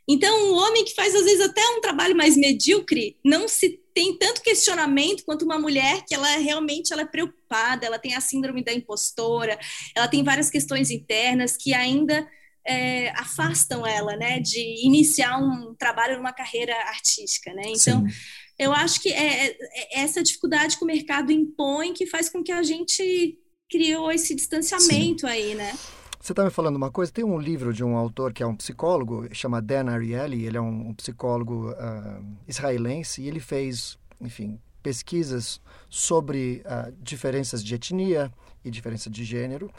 Então, 0.08 0.52
um 0.52 0.54
homem 0.54 0.84
que 0.84 0.94
faz 0.94 1.14
às 1.14 1.24
vezes 1.24 1.40
até 1.40 1.60
um 1.70 1.80
trabalho 1.80 2.14
mais 2.14 2.36
medíocre, 2.36 3.16
não 3.24 3.48
se 3.48 3.80
tem 3.92 4.16
tanto 4.16 4.40
questionamento 4.40 5.24
quanto 5.24 5.44
uma 5.44 5.58
mulher 5.58 6.04
que 6.06 6.14
ela 6.14 6.28
realmente 6.36 6.92
ela 6.92 7.02
é 7.02 7.06
preocupada, 7.06 7.84
ela 7.84 7.98
tem 7.98 8.14
a 8.14 8.20
síndrome 8.20 8.62
da 8.62 8.72
impostora, 8.72 9.58
ela 9.96 10.06
tem 10.06 10.22
várias 10.22 10.48
questões 10.48 10.90
internas 10.90 11.56
que 11.56 11.74
ainda 11.74 12.28
é, 12.64 13.10
afastam 13.18 13.84
ela, 13.86 14.16
né, 14.16 14.38
de 14.38 14.86
iniciar 14.86 15.38
um 15.38 15.74
trabalho 15.74 16.18
numa 16.18 16.32
carreira 16.32 16.74
artística, 16.88 17.52
né? 17.52 17.62
Então, 17.66 18.06
Sim 18.06 18.14
eu 18.58 18.72
acho 18.72 19.00
que 19.00 19.10
é, 19.10 19.48
é, 19.48 19.56
é, 19.60 20.00
essa 20.00 20.22
dificuldade 20.22 20.76
que 20.78 20.84
o 20.84 20.86
mercado 20.86 21.30
impõe 21.30 21.92
que 21.92 22.06
faz 22.06 22.28
com 22.28 22.42
que 22.42 22.52
a 22.52 22.62
gente 22.62 23.38
criou 23.70 24.10
esse 24.10 24.34
distanciamento 24.34 25.22
Sim. 25.22 25.26
aí, 25.26 25.54
né? 25.54 25.76
Você 26.26 26.32
está 26.32 26.42
me 26.42 26.50
falando 26.50 26.74
uma 26.74 26.90
coisa, 26.90 27.12
tem 27.12 27.24
um 27.24 27.38
livro 27.38 27.72
de 27.72 27.84
um 27.84 27.96
autor 27.96 28.32
que 28.32 28.42
é 28.42 28.46
um 28.46 28.56
psicólogo, 28.56 29.32
chama 29.32 29.62
Dan 29.62 29.88
Ariely, 29.88 30.44
ele 30.44 30.56
é 30.56 30.60
um, 30.60 30.92
psicólogo 30.92 31.70
uh, 31.70 32.26
israelense 32.48 33.22
e 33.22 33.28
ele 33.28 33.38
fez, 33.38 33.96
enfim, 34.20 34.58
pesquisas 34.82 35.60
sobre 35.88 36.64
uh, 36.66 36.92
diferenças 37.00 37.62
de 37.62 37.76
etnia 37.76 38.32
e 38.64 38.72
diferença 38.72 39.08
de 39.08 39.22
gênero. 39.22 39.70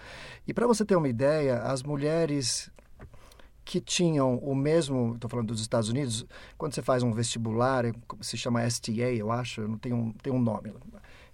E 0.47 0.53
para 0.53 0.65
você 0.65 0.86
ter 0.86 0.95
uma 0.95 1.10
ideia, 1.10 1.63
as 1.63 1.83
mulheres 1.83 2.71
que 3.65 3.81
tinham 3.81 4.38
o 4.38 4.55
mesmo, 4.55 5.15
estou 5.15 5.29
falando 5.29 5.47
dos 5.47 5.60
Estados 5.60 5.89
Unidos, 5.89 6.25
quando 6.57 6.73
você 6.73 6.81
faz 6.81 7.03
um 7.03 7.12
vestibular, 7.12 7.83
é, 7.83 7.91
se 8.21 8.38
chama 8.38 8.65
STA, 8.65 9.12
eu 9.13 9.33
acho, 9.33 9.67
não 9.67 9.77
tem 9.77 9.91
um, 9.91 10.13
tem 10.13 10.31
um 10.31 10.39
nome, 10.39 10.73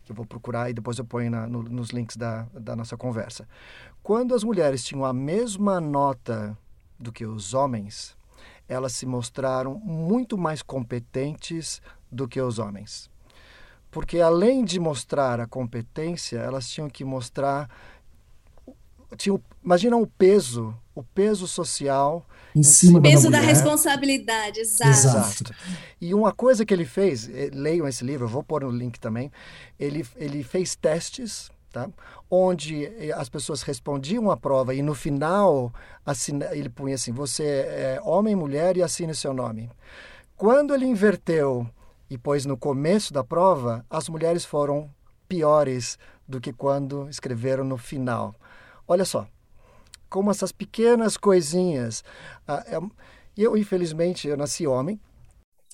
que 0.04 0.12
eu 0.12 0.16
vou 0.16 0.26
procurar 0.26 0.70
e 0.70 0.74
depois 0.74 0.98
eu 0.98 1.06
ponho 1.06 1.32
na, 1.32 1.48
no, 1.48 1.64
nos 1.64 1.90
links 1.90 2.18
da, 2.18 2.48
da 2.54 2.76
nossa 2.76 2.98
conversa. 2.98 3.48
Quando 4.04 4.36
as 4.36 4.44
mulheres 4.44 4.84
tinham 4.84 5.06
a 5.06 5.14
mesma 5.14 5.80
nota 5.80 6.58
do 7.00 7.10
que 7.10 7.26
os 7.26 7.54
homens, 7.54 8.18
elas 8.68 8.92
se 8.92 9.06
mostraram 9.06 9.76
muito 9.76 10.38
mais 10.38 10.62
competentes 10.62 11.82
do 12.12 12.28
que 12.28 12.42
os 12.42 12.60
homens. 12.60 13.10
Porque 13.90 14.20
além 14.20 14.66
de 14.66 14.78
mostrar 14.78 15.40
a 15.40 15.48
competência, 15.48 16.38
elas 16.38 16.68
tinham 16.68 16.90
que 16.90 17.06
mostrar 17.06 17.70
tinha, 19.16 19.40
imagina 19.64 19.96
o 19.96 20.08
peso, 20.08 20.76
o 20.96 21.04
peso 21.04 21.48
social 21.48 22.26
em 22.56 22.64
cima 22.64 23.00
o 23.00 23.02
peso 23.02 23.30
da, 23.30 23.40
da 23.40 23.46
responsabilidade, 23.46 24.60
exato. 24.60 24.90
exato. 24.90 25.56
E 26.02 26.14
uma 26.14 26.32
coisa 26.32 26.66
que 26.66 26.74
ele 26.74 26.86
fez, 26.86 27.30
eh, 27.30 27.50
leiam 27.54 27.88
esse 27.88 28.04
livro, 28.04 28.26
eu 28.26 28.30
vou 28.30 28.44
pôr 28.44 28.64
no 28.64 28.70
link 28.70 29.00
também. 29.00 29.32
Ele 29.80 30.06
ele 30.16 30.44
fez 30.44 30.76
testes, 30.76 31.52
tá? 31.74 31.90
Onde 32.30 32.86
eh, 32.86 33.12
as 33.12 33.28
pessoas 33.28 33.64
respondiam 33.64 34.30
a 34.32 34.38
prova 34.38 34.74
e 34.74 34.82
no 34.82 34.94
final 34.94 35.74
assina, 36.06 36.56
ele 36.56 36.70
punha 36.70 36.96
assim: 36.96 37.12
você 37.12 37.44
é 37.44 38.00
homem, 38.04 38.36
mulher 38.36 38.78
e 38.78 38.84
assine 38.84 39.14
seu 39.14 39.34
nome. 39.34 39.70
Quando 40.38 40.74
ele 40.74 40.86
inverteu 40.86 41.68
e 42.10 42.18
pôs 42.18 42.46
no 42.46 42.56
começo 42.56 43.12
da 43.12 43.24
prova, 43.24 43.86
as 43.90 44.08
mulheres 44.08 44.46
foram 44.46 44.90
piores 45.28 45.98
do 46.28 46.40
que 46.40 46.54
quando 46.54 47.10
escreveram 47.10 47.64
no 47.64 47.78
final. 47.78 48.36
Olha 48.88 49.04
só, 49.04 49.28
como 50.10 50.30
essas 50.30 50.52
pequenas 50.52 51.18
coisinhas. 51.18 52.04
Ah, 52.48 52.64
é, 52.68 52.80
eu, 53.36 53.58
infelizmente, 53.58 54.28
eu 54.28 54.38
nasci 54.38 54.68
homem. 54.68 55.00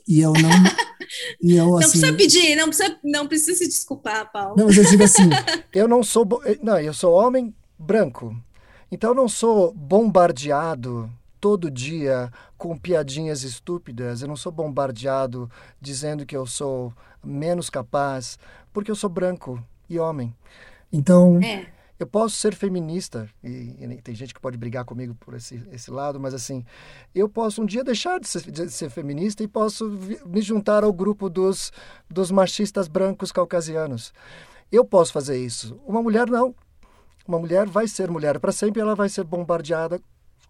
E 0.10 0.20
eu 0.20 0.34
não. 0.34 0.50
E 1.42 1.56
eu, 1.56 1.64
assim, 1.64 1.72
não 1.72 1.78
precisa 1.80 2.14
pedir, 2.14 2.56
não 2.56 2.68
precisa, 2.68 3.00
não 3.04 3.28
precisa 3.28 3.58
se 3.58 3.68
desculpar, 3.68 4.32
Paulo. 4.32 4.56
Não, 4.56 4.68
mas 4.68 4.78
eu 4.78 4.84
digo 4.84 5.04
assim. 5.04 5.24
eu 5.74 5.88
não 5.88 6.04
sou. 6.04 6.28
Não, 6.62 6.80
eu 6.80 6.94
sou 6.94 7.16
homem 7.16 7.54
branco. 7.80 8.36
Então 8.92 9.12
eu 9.12 9.16
não 9.16 9.28
sou 9.28 9.74
bombardeado 9.74 11.10
todo 11.42 11.72
dia 11.72 12.32
com 12.60 12.78
piadinhas 12.78 13.42
estúpidas. 13.42 14.22
Eu 14.22 14.28
não 14.28 14.36
sou 14.36 14.52
bombardeado 14.52 15.50
dizendo 15.82 16.28
que 16.28 16.38
eu 16.38 16.46
sou 16.46 16.94
menos 17.24 17.72
capaz, 17.72 18.38
porque 18.72 18.92
eu 18.92 18.96
sou 18.96 19.10
branco 19.10 19.60
e 19.90 19.98
homem. 19.98 20.36
Então. 20.94 21.40
É 21.42 21.79
eu 22.00 22.08
posso 22.08 22.38
ser 22.38 22.56
feminista, 22.56 23.30
e, 23.44 23.76
e, 23.78 24.02
tem 24.02 24.16
gente 24.16 24.34
que 24.34 24.40
pode 24.40 24.58
brigar 24.58 24.86
comigo 24.86 25.14
por 25.16 25.34
esse, 25.34 25.62
esse 25.72 25.92
lado, 25.92 26.18
mas 26.18 26.34
assim, 26.34 26.66
eu 27.14 27.28
posso 27.28 27.62
um 27.62 27.66
dia 27.66 27.84
deixar 27.84 28.20
de 28.22 28.28
ser, 28.28 28.50
de 28.50 28.70
ser 28.70 28.90
feminista 28.90 29.44
e 29.44 29.48
posso 29.48 29.90
me 30.26 30.42
juntar 30.42 30.86
ao 30.86 30.94
grupo 30.94 31.30
dos, 31.30 31.74
dos 32.10 32.32
machistas 32.32 32.88
brancos 32.88 33.34
caucasianos. 33.34 34.14
Eu 34.72 34.86
posso 34.86 35.12
fazer 35.12 35.38
isso. 35.38 35.78
Uma 35.86 36.02
mulher 36.02 36.30
não. 36.30 36.56
Uma 37.28 37.38
mulher 37.38 37.68
vai 37.68 37.88
ser 37.88 38.10
mulher 38.10 38.40
para 38.40 38.52
sempre, 38.52 38.82
ela 38.82 38.96
vai 38.96 39.10
ser 39.10 39.24
bombardeada 39.24 40.02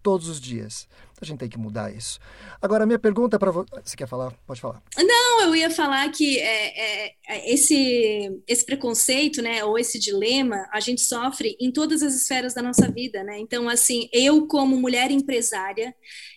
todos 0.02 0.28
os 0.28 0.40
dias. 0.40 0.88
A 1.22 1.26
gente 1.26 1.40
tem 1.40 1.50
que 1.50 1.58
mudar 1.58 1.94
isso. 1.94 2.20
Agora, 2.62 2.86
minha 2.86 2.98
pergunta 2.98 3.38
para 3.38 3.52
você. 3.52 3.70
Você 3.84 3.98
quer 3.98 4.08
falar? 4.08 4.32
Pode 4.48 4.62
falar. 4.62 4.82
Não, 4.98 5.42
eu 5.42 5.56
ia 5.56 5.70
falar 5.70 6.10
que 6.12 6.40
é, 6.40 7.08
é, 7.08 7.14
é, 7.28 7.54
esse, 7.54 8.42
esse 8.48 8.66
preconceito, 8.66 9.42
né, 9.42 9.64
ou 9.64 9.78
esse 9.78 10.00
dilema, 10.00 10.66
a 10.72 10.80
gente 10.80 11.02
sofre 11.02 11.58
em 11.60 11.72
todas 11.72 12.02
as 12.02 12.16
esferas 12.16 12.54
da 12.54 12.62
nossa 12.62 12.90
vida, 12.90 13.22
né? 13.24 13.38
Então, 13.38 13.68
assim, 13.68 14.10
eu 14.14 14.48
como 14.48 14.78
mulher 14.78 15.12
empresária, 15.12 15.94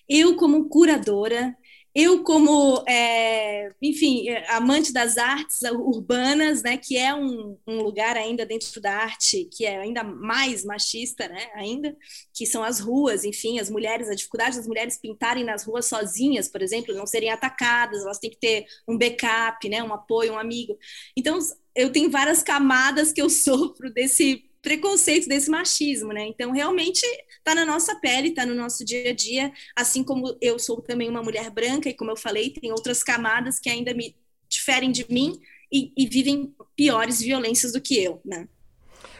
eu 0.09 0.35
como 0.37 0.69
curadora, 0.69 1.57
eu 1.95 2.25
como, 2.25 2.83
é, 2.89 3.71
enfim, 3.83 4.29
amante 4.49 4.93
das 4.93 5.19
artes 5.19 5.61
urbanas, 5.63 6.63
né, 6.63 6.79
que 6.79 6.97
é 6.97 7.15
um, 7.15 7.59
um, 7.67 7.83
lugar 7.83 8.17
ainda 8.17 8.47
dentro 8.47 8.81
da 8.81 8.95
arte 8.95 9.45
que 9.53 9.67
é 9.67 9.79
ainda 9.79 10.03
mais 10.03 10.65
machista, 10.65 11.29
né, 11.29 11.51
ainda, 11.55 11.95
que 12.33 12.47
são 12.47 12.65
as 12.65 12.81
ruas, 12.81 13.25
enfim, 13.25 13.59
as 13.59 13.69
mulheres, 13.69 14.09
a 14.09 14.15
dificuldade 14.15 14.57
das 14.57 14.67
mulheres 14.67 14.99
pintarem 14.99 15.45
nas 15.45 15.65
ruas 15.65 15.87
sozinhas, 15.87 16.49
por 16.49 16.63
exemplo, 16.63 16.95
não 16.95 17.07
serem 17.07 17.31
atacadas, 17.31 18.03
elas 18.03 18.19
têm 18.19 18.31
que 18.31 18.39
ter 18.39 18.65
um 18.89 18.97
backup, 18.97 19.69
né, 19.69 19.83
um 19.83 19.93
apoio, 19.93 20.33
um 20.33 20.39
amigo. 20.39 20.79
Então, 21.17 21.39
eu 21.75 21.91
tenho 21.93 22.11
várias 22.11 22.43
camadas 22.43 23.13
que 23.13 23.21
eu 23.21 23.29
sofro 23.31 23.93
desse 23.93 24.45
preconceito 24.63 25.29
desse 25.29 25.51
machismo, 25.51 26.13
né? 26.13 26.27
Então, 26.27 26.53
realmente 26.53 27.05
está 27.37 27.55
na 27.55 27.67
nossa 27.67 27.97
pele, 27.97 28.29
está 28.29 28.47
no 28.47 28.55
nosso 28.55 28.85
dia 28.85 29.11
a 29.11 29.15
dia, 29.15 29.53
assim 29.77 30.03
como 30.05 30.37
eu 30.41 30.59
sou 30.59 30.81
também 30.81 31.09
uma 31.09 31.23
mulher 31.23 31.51
branca 31.51 31.89
e, 31.89 31.95
como 31.95 32.13
eu 32.13 32.17
falei, 32.17 32.51
tem 32.51 32.71
outras 32.71 33.03
camadas 33.03 33.59
que 33.59 33.69
ainda 33.69 33.93
me 33.93 34.17
diferem 34.49 34.93
de 34.93 35.05
mim 35.11 35.41
e, 35.71 35.93
e 35.97 36.07
vivem 36.07 36.55
piores 36.77 37.21
violências 37.21 37.73
do 37.73 37.81
que 37.81 38.03
eu, 38.03 38.21
né? 38.25 38.49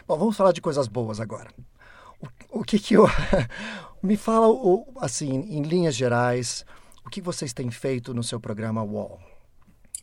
Bom, 0.07 0.17
vamos 0.17 0.37
falar 0.37 0.53
de 0.53 0.61
coisas 0.61 0.87
boas 0.87 1.21
agora. 1.21 1.53
O, 2.51 2.61
o 2.61 2.65
que 2.65 2.79
que 2.79 2.95
eu... 2.95 3.07
me 4.03 4.17
fala, 4.17 4.49
assim, 5.01 5.31
em 5.31 5.63
linhas 5.63 5.95
gerais, 5.95 6.67
o 7.07 7.09
que 7.09 7.21
vocês 7.21 7.53
têm 7.53 7.71
feito 7.71 8.13
no 8.13 8.23
seu 8.23 8.41
programa 8.41 8.83
Wall? 8.83 9.21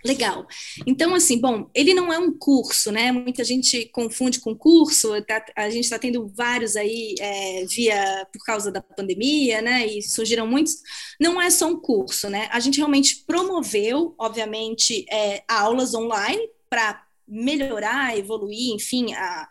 Legal. 0.04 0.48
Então, 0.88 1.14
assim, 1.14 1.40
bom, 1.40 1.70
ele 1.74 1.94
não 1.94 2.12
é 2.12 2.18
um 2.18 2.32
curso, 2.32 2.92
né? 2.92 3.12
Muita 3.12 3.44
gente 3.44 3.86
confunde 3.88 4.40
com 4.40 4.56
curso, 4.56 5.22
tá, 5.24 5.44
a 5.56 5.70
gente 5.70 5.84
está 5.84 6.00
tendo 6.00 6.28
vários 6.30 6.78
aí 6.78 7.16
é, 7.20 7.66
via 7.66 8.28
por 8.32 8.44
causa 8.46 8.72
da 8.72 8.82
pandemia, 8.82 9.62
né? 9.62 9.86
E 9.86 10.02
surgiram 10.02 10.48
muitos. 10.48 10.78
Não 11.20 11.42
é 11.42 11.50
só 11.50 11.68
um 11.68 11.80
curso, 11.80 12.30
né? 12.30 12.48
A 12.52 12.60
gente 12.62 12.78
realmente 12.78 13.24
promoveu, 13.28 14.16
obviamente, 14.18 15.06
é, 15.12 15.44
aulas 15.48 15.94
online 15.94 16.48
para 16.70 17.04
melhorar, 17.28 18.18
evoluir, 18.18 18.74
enfim, 18.74 19.14
a, 19.14 19.48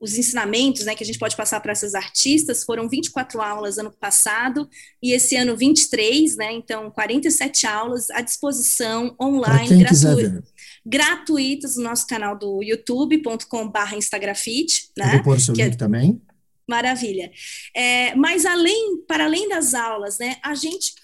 os 0.00 0.16
ensinamentos 0.16 0.84
né, 0.84 0.94
que 0.94 1.02
a 1.02 1.06
gente 1.06 1.18
pode 1.18 1.36
passar 1.36 1.60
para 1.60 1.72
essas 1.72 1.94
artistas. 1.94 2.64
Foram 2.64 2.88
24 2.88 3.40
aulas 3.40 3.78
ano 3.78 3.90
passado 3.90 4.68
e 5.02 5.12
esse 5.12 5.36
ano 5.36 5.56
23, 5.56 6.36
né? 6.36 6.52
Então, 6.52 6.90
47 6.90 7.66
aulas 7.66 8.10
à 8.10 8.20
disposição 8.20 9.14
online, 9.20 9.84
gratu 9.84 10.42
gratuitas 10.84 11.76
no 11.76 11.84
nosso 11.84 12.06
canal 12.06 12.36
do 12.36 12.62
youtube.com.br 12.62 13.94
Instagrafit. 13.96 14.90
Né? 14.96 15.06
Eu 15.06 15.12
vou 15.12 15.22
pôr 15.22 15.36
o 15.36 15.40
seu 15.40 15.54
é 15.54 15.64
link 15.64 15.74
é... 15.74 15.76
também. 15.76 16.20
Maravilha. 16.68 17.30
É, 17.74 18.14
mas 18.14 18.46
além, 18.46 19.02
para 19.06 19.24
além 19.24 19.48
das 19.48 19.74
aulas, 19.74 20.18
né, 20.18 20.36
a 20.42 20.54
gente 20.54 20.94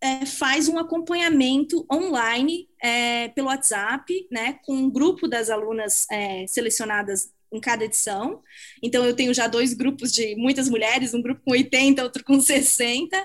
é, 0.00 0.26
faz 0.26 0.68
um 0.68 0.78
acompanhamento 0.78 1.86
online 1.90 2.68
é, 2.82 3.28
pelo 3.28 3.48
WhatsApp, 3.48 4.26
né, 4.30 4.58
com 4.64 4.74
um 4.74 4.90
grupo 4.90 5.26
das 5.26 5.48
alunas 5.48 6.06
é, 6.10 6.46
selecionadas 6.46 7.30
em 7.56 7.60
cada 7.60 7.84
edição. 7.84 8.42
Então, 8.82 9.04
eu 9.04 9.14
tenho 9.14 9.32
já 9.32 9.46
dois 9.46 9.74
grupos 9.74 10.12
de 10.12 10.34
muitas 10.36 10.68
mulheres, 10.68 11.14
um 11.14 11.22
grupo 11.22 11.42
com 11.44 11.52
80, 11.52 12.02
outro 12.02 12.24
com 12.24 12.40
60, 12.40 13.16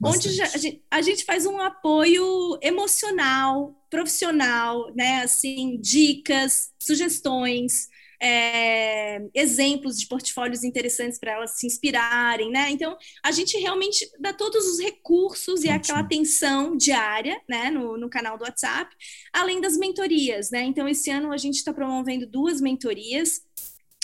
Bastante. 0.00 0.28
onde 0.28 0.36
já, 0.36 0.44
a, 0.44 0.58
gente, 0.58 0.82
a, 0.90 1.02
gente, 1.02 1.24
faz 1.24 1.46
um 1.46 1.58
apoio 1.58 2.58
emocional, 2.62 3.74
profissional, 3.90 4.92
né? 4.94 5.22
Assim, 5.22 5.78
dicas, 5.80 6.70
sugestões, 6.80 7.88
é, 8.22 9.20
exemplos 9.34 9.98
de 9.98 10.06
portfólios 10.06 10.62
interessantes 10.62 11.18
para 11.18 11.32
elas 11.32 11.58
se 11.58 11.66
inspirarem, 11.66 12.52
né? 12.52 12.70
Então, 12.70 12.96
a 13.20 13.32
gente 13.32 13.58
realmente 13.58 14.08
dá 14.20 14.32
todos 14.32 14.64
os 14.64 14.78
recursos 14.78 15.60
Ótimo. 15.60 15.66
e 15.66 15.70
aquela 15.70 15.98
atenção 15.98 16.76
diária, 16.76 17.40
né, 17.48 17.68
no, 17.68 17.98
no 17.98 18.08
canal 18.08 18.38
do 18.38 18.44
WhatsApp, 18.44 18.94
além 19.32 19.60
das 19.60 19.76
mentorias, 19.76 20.52
né? 20.52 20.62
Então, 20.62 20.86
esse 20.86 21.10
ano 21.10 21.32
a 21.32 21.36
gente 21.36 21.56
está 21.56 21.74
promovendo 21.74 22.24
duas 22.24 22.60
mentorias 22.60 23.42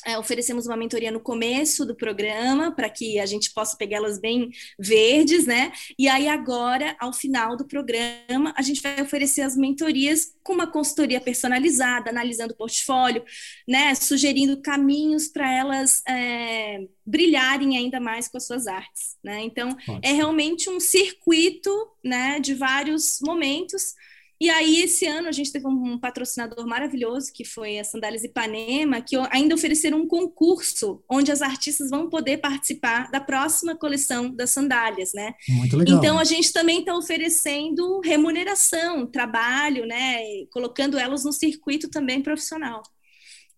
é, 0.07 0.17
oferecemos 0.17 0.67
uma 0.67 0.77
mentoria 0.77 1.11
no 1.11 1.21
começo 1.21 1.85
do 1.85 1.95
programa 1.95 2.71
para 2.71 2.89
que 2.89 3.19
a 3.19 3.27
gente 3.27 3.53
possa 3.53 3.77
pegá-las 3.77 4.19
bem 4.19 4.51
verdes, 4.79 5.47
né? 5.47 5.73
E 5.99 6.09
aí 6.09 6.29
agora, 6.29 6.97
ao 7.01 7.13
final 7.13 7.57
do 7.57 7.67
programa, 7.67 8.55
a 8.57 8.63
gente 8.63 8.81
vai 8.81 9.01
oferecer 9.03 9.43
as 9.43 9.57
mentorias 9.57 10.33
com 10.43 10.53
uma 10.53 10.67
consultoria 10.67 11.21
personalizada, 11.21 12.11
analisando 12.11 12.55
o 12.55 12.57
portfólio, 12.57 13.25
né? 13.67 13.95
Sugerindo 13.95 14.63
caminhos 14.63 15.29
para 15.29 15.53
elas 15.53 16.03
é, 16.09 16.87
brilharem 17.05 17.77
ainda 17.77 17.99
mais 17.99 18.29
com 18.29 18.37
as 18.37 18.47
suas 18.47 18.67
artes, 18.67 19.17
né? 19.23 19.43
Então, 19.43 19.71
Ótimo. 19.71 20.01
é 20.03 20.13
realmente 20.13 20.71
um 20.71 20.79
circuito, 20.79 21.71
né? 22.05 22.39
De 22.39 22.55
vários 22.55 23.19
momentos 23.21 23.95
e 24.41 24.49
aí, 24.49 24.83
esse 24.83 25.05
ano, 25.05 25.29
a 25.29 25.33
gente 25.33 25.51
teve 25.51 25.67
um 25.67 25.99
patrocinador 25.99 26.65
maravilhoso, 26.67 27.33
que 27.33 27.45
foi 27.45 27.79
a 27.79 27.85
Sandálias 27.85 28.23
Ipanema, 28.23 29.01
que 29.01 29.17
ainda 29.31 29.55
ofereceram 29.55 30.01
um 30.01 30.07
concurso 30.07 31.03
onde 31.11 31.33
as 31.33 31.43
artistas 31.43 31.91
vão 31.91 32.09
poder 32.09 32.39
participar 32.39 33.11
da 33.11 33.21
próxima 33.21 33.75
coleção 33.77 34.31
das 34.31 34.51
sandálias, 34.51 35.13
né? 35.13 35.35
Muito 35.49 35.77
legal. 35.77 35.99
Então, 35.99 36.19
a 36.21 36.25
gente 36.25 36.53
também 36.53 36.81
está 36.81 36.97
oferecendo 36.97 38.01
remuneração, 38.01 39.07
trabalho, 39.07 39.85
né? 39.87 40.21
Colocando 40.53 40.99
elas 40.99 41.25
no 41.25 41.33
circuito 41.33 41.89
também 41.89 42.23
profissional. 42.23 42.83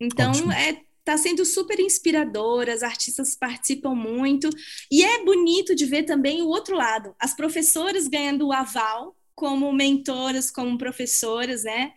Então, 0.00 0.30
Ótimo. 0.30 0.52
é 0.52 0.80
está 1.00 1.16
sendo 1.16 1.44
super 1.44 1.80
inspirador, 1.80 2.68
as 2.68 2.82
artistas 2.82 3.34
participam 3.34 3.94
muito, 3.94 4.48
e 4.92 5.02
é 5.02 5.24
bonito 5.24 5.74
de 5.74 5.84
ver 5.86 6.04
também 6.04 6.42
o 6.42 6.46
outro 6.46 6.76
lado, 6.76 7.14
as 7.18 7.34
professoras 7.34 8.06
ganhando 8.06 8.46
o 8.46 8.52
aval 8.52 9.16
como 9.40 9.72
mentoras, 9.72 10.50
como 10.50 10.76
professoras, 10.76 11.64
né? 11.64 11.94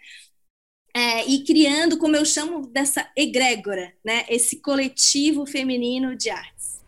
É, 0.96 1.28
e 1.28 1.44
criando, 1.44 1.98
como 1.98 2.16
eu 2.16 2.24
chamo 2.24 2.66
dessa 2.68 3.06
egrégora, 3.18 3.92
né? 4.04 4.26
Esse 4.30 4.62
coletivo 4.62 5.46
feminino 5.46 6.16
de 6.16 6.30
artes. 6.30 6.82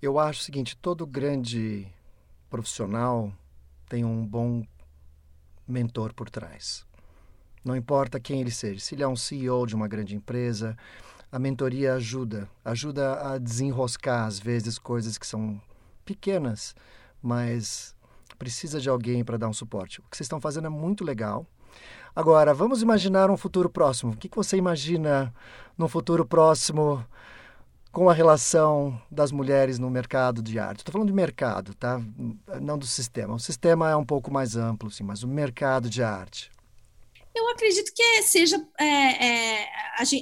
Eu 0.00 0.16
acho 0.20 0.42
o 0.42 0.44
seguinte: 0.44 0.76
todo 0.76 1.04
grande 1.04 1.88
profissional 2.48 3.32
tem 3.88 4.04
um 4.04 4.24
bom 4.24 4.64
mentor 5.66 6.14
por 6.14 6.30
trás. 6.30 6.86
Não 7.64 7.74
importa 7.74 8.20
quem 8.20 8.40
ele 8.40 8.52
seja, 8.52 8.78
se 8.78 8.94
ele 8.94 9.02
é 9.02 9.08
um 9.08 9.16
CEO 9.16 9.66
de 9.66 9.74
uma 9.74 9.88
grande 9.88 10.14
empresa, 10.14 10.76
a 11.30 11.40
mentoria 11.40 11.94
ajuda, 11.94 12.48
ajuda 12.64 13.32
a 13.32 13.36
desenroscar 13.36 14.26
às 14.26 14.38
vezes 14.38 14.78
coisas 14.78 15.18
que 15.18 15.26
são 15.26 15.60
pequenas, 16.04 16.74
mas 17.20 17.96
precisa 18.38 18.80
de 18.80 18.88
alguém 18.88 19.24
para 19.24 19.36
dar 19.36 19.48
um 19.48 19.52
suporte. 19.52 20.00
O 20.00 20.04
que 20.10 20.16
vocês 20.16 20.26
estão 20.26 20.40
fazendo 20.40 20.66
é 20.66 20.70
muito 20.70 21.04
legal. 21.04 21.46
Agora, 22.14 22.54
vamos 22.54 22.82
imaginar 22.82 23.30
um 23.30 23.36
futuro 23.36 23.68
próximo. 23.68 24.12
O 24.12 24.16
que 24.16 24.28
você 24.34 24.56
imagina 24.56 25.32
no 25.76 25.88
futuro 25.88 26.24
próximo 26.24 27.04
com 27.92 28.08
a 28.08 28.12
relação 28.12 29.00
das 29.10 29.30
mulheres 29.30 29.78
no 29.78 29.90
mercado 29.90 30.42
de 30.42 30.58
arte? 30.58 30.78
Estou 30.78 30.92
falando 30.92 31.08
de 31.08 31.14
mercado, 31.14 31.74
tá? 31.74 32.00
Não 32.60 32.78
do 32.78 32.86
sistema. 32.86 33.34
O 33.34 33.38
sistema 33.38 33.90
é 33.90 33.96
um 33.96 34.04
pouco 34.04 34.32
mais 34.32 34.56
amplo, 34.56 34.90
sim, 34.90 35.04
mas 35.04 35.22
o 35.22 35.28
mercado 35.28 35.88
de 35.88 36.02
arte. 36.02 36.50
Acredito 37.50 37.92
que 37.94 38.22
seja 38.22 38.64
é, 38.78 39.26
é, 39.26 39.68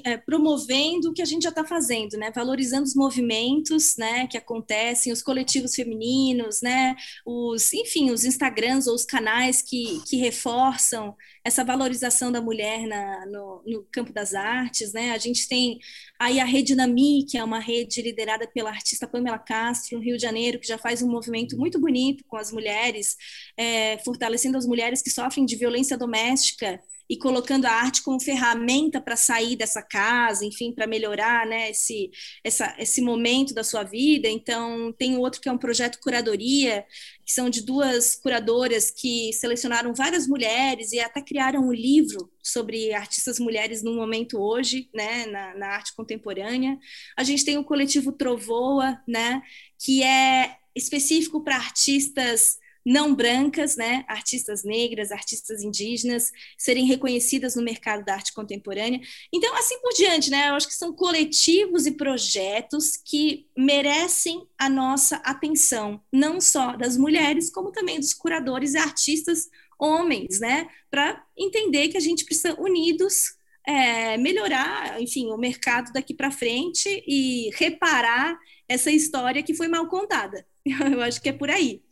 é, 0.04 0.16
promovendo 0.16 1.10
o 1.10 1.12
que 1.12 1.22
a 1.22 1.24
gente 1.24 1.42
já 1.42 1.48
está 1.50 1.64
fazendo, 1.64 2.16
né? 2.16 2.30
Valorizando 2.34 2.84
os 2.84 2.94
movimentos, 2.94 3.96
né? 3.96 4.26
Que 4.26 4.38
acontecem, 4.38 5.12
os 5.12 5.22
coletivos 5.22 5.74
femininos, 5.74 6.62
né? 6.62 6.94
Os, 7.24 7.72
enfim, 7.72 8.10
os 8.10 8.24
Instagrams 8.24 8.86
ou 8.86 8.94
os 8.94 9.04
canais 9.04 9.60
que, 9.60 10.00
que 10.06 10.16
reforçam 10.16 11.16
essa 11.44 11.64
valorização 11.64 12.32
da 12.32 12.40
mulher 12.40 12.86
na, 12.86 13.26
no, 13.26 13.62
no, 13.66 13.84
campo 13.92 14.12
das 14.12 14.34
artes, 14.34 14.92
né? 14.92 15.12
A 15.12 15.18
gente 15.18 15.48
tem 15.48 15.78
aí 16.18 16.40
a 16.40 16.44
Rede 16.44 16.74
Nami, 16.74 17.24
que 17.28 17.38
é 17.38 17.44
uma 17.44 17.60
rede 17.60 18.02
liderada 18.02 18.48
pela 18.48 18.70
artista 18.70 19.06
Pamela 19.06 19.38
Castro, 19.38 19.98
no 19.98 20.04
Rio 20.04 20.16
de 20.16 20.22
Janeiro, 20.22 20.58
que 20.58 20.66
já 20.66 20.78
faz 20.78 21.02
um 21.02 21.08
movimento 21.08 21.56
muito 21.56 21.78
bonito 21.78 22.24
com 22.26 22.36
as 22.36 22.50
mulheres, 22.50 23.16
é, 23.56 23.98
fortalecendo 23.98 24.58
as 24.58 24.66
mulheres 24.66 25.02
que 25.02 25.10
sofrem 25.10 25.46
de 25.46 25.56
violência 25.56 25.96
doméstica 25.96 26.80
e 27.08 27.16
colocando 27.16 27.66
a 27.66 27.70
arte 27.70 28.02
como 28.02 28.20
ferramenta 28.20 29.00
para 29.00 29.16
sair 29.16 29.56
dessa 29.56 29.82
casa, 29.82 30.44
enfim, 30.44 30.72
para 30.72 30.86
melhorar 30.86 31.46
né, 31.46 31.70
esse, 31.70 32.10
essa, 32.42 32.74
esse 32.78 33.00
momento 33.00 33.54
da 33.54 33.62
sua 33.62 33.82
vida. 33.82 34.28
Então, 34.28 34.92
tem 34.92 35.16
outro 35.16 35.40
que 35.40 35.48
é 35.48 35.52
um 35.52 35.58
projeto 35.58 35.98
curadoria, 36.00 36.84
que 37.24 37.32
são 37.32 37.48
de 37.48 37.62
duas 37.62 38.16
curadoras 38.16 38.90
que 38.90 39.32
selecionaram 39.32 39.94
várias 39.94 40.26
mulheres 40.26 40.92
e 40.92 41.00
até 41.00 41.22
criaram 41.22 41.68
um 41.68 41.72
livro 41.72 42.30
sobre 42.42 42.92
artistas 42.92 43.38
mulheres 43.38 43.82
no 43.82 43.94
momento 43.94 44.38
hoje, 44.40 44.88
né, 44.94 45.26
na, 45.26 45.54
na 45.54 45.66
arte 45.68 45.94
contemporânea. 45.94 46.78
A 47.16 47.24
gente 47.24 47.44
tem 47.44 47.58
o 47.58 47.64
coletivo 47.64 48.12
Trovoa, 48.12 49.00
né, 49.06 49.42
que 49.78 50.02
é 50.02 50.56
específico 50.74 51.42
para 51.42 51.56
artistas 51.56 52.58
não 52.86 53.12
brancas, 53.16 53.74
né, 53.74 54.04
artistas 54.06 54.62
negras, 54.62 55.10
artistas 55.10 55.60
indígenas, 55.60 56.30
serem 56.56 56.86
reconhecidas 56.86 57.56
no 57.56 57.62
mercado 57.62 58.04
da 58.04 58.14
arte 58.14 58.32
contemporânea. 58.32 59.00
Então, 59.32 59.52
assim 59.56 59.80
por 59.80 59.92
diante, 59.92 60.30
né? 60.30 60.50
Eu 60.50 60.54
acho 60.54 60.68
que 60.68 60.74
são 60.74 60.92
coletivos 60.92 61.84
e 61.84 61.90
projetos 61.90 62.96
que 62.96 63.48
merecem 63.58 64.46
a 64.56 64.68
nossa 64.68 65.16
atenção, 65.16 66.00
não 66.12 66.40
só 66.40 66.76
das 66.76 66.96
mulheres, 66.96 67.50
como 67.50 67.72
também 67.72 67.98
dos 67.98 68.14
curadores 68.14 68.74
e 68.74 68.78
artistas 68.78 69.50
homens, 69.76 70.38
né? 70.38 70.68
Para 70.88 71.20
entender 71.36 71.88
que 71.88 71.96
a 71.96 72.00
gente 72.00 72.24
precisa 72.24 72.54
unidos 72.60 73.34
é, 73.66 74.16
melhorar, 74.16 75.02
enfim, 75.02 75.26
o 75.32 75.36
mercado 75.36 75.92
daqui 75.92 76.14
para 76.14 76.30
frente 76.30 77.02
e 77.04 77.50
reparar 77.56 78.38
essa 78.68 78.92
história 78.92 79.42
que 79.42 79.54
foi 79.54 79.66
mal 79.66 79.88
contada. 79.88 80.46
Eu 80.64 81.02
acho 81.02 81.20
que 81.20 81.28
é 81.28 81.32
por 81.32 81.50
aí. 81.50 81.82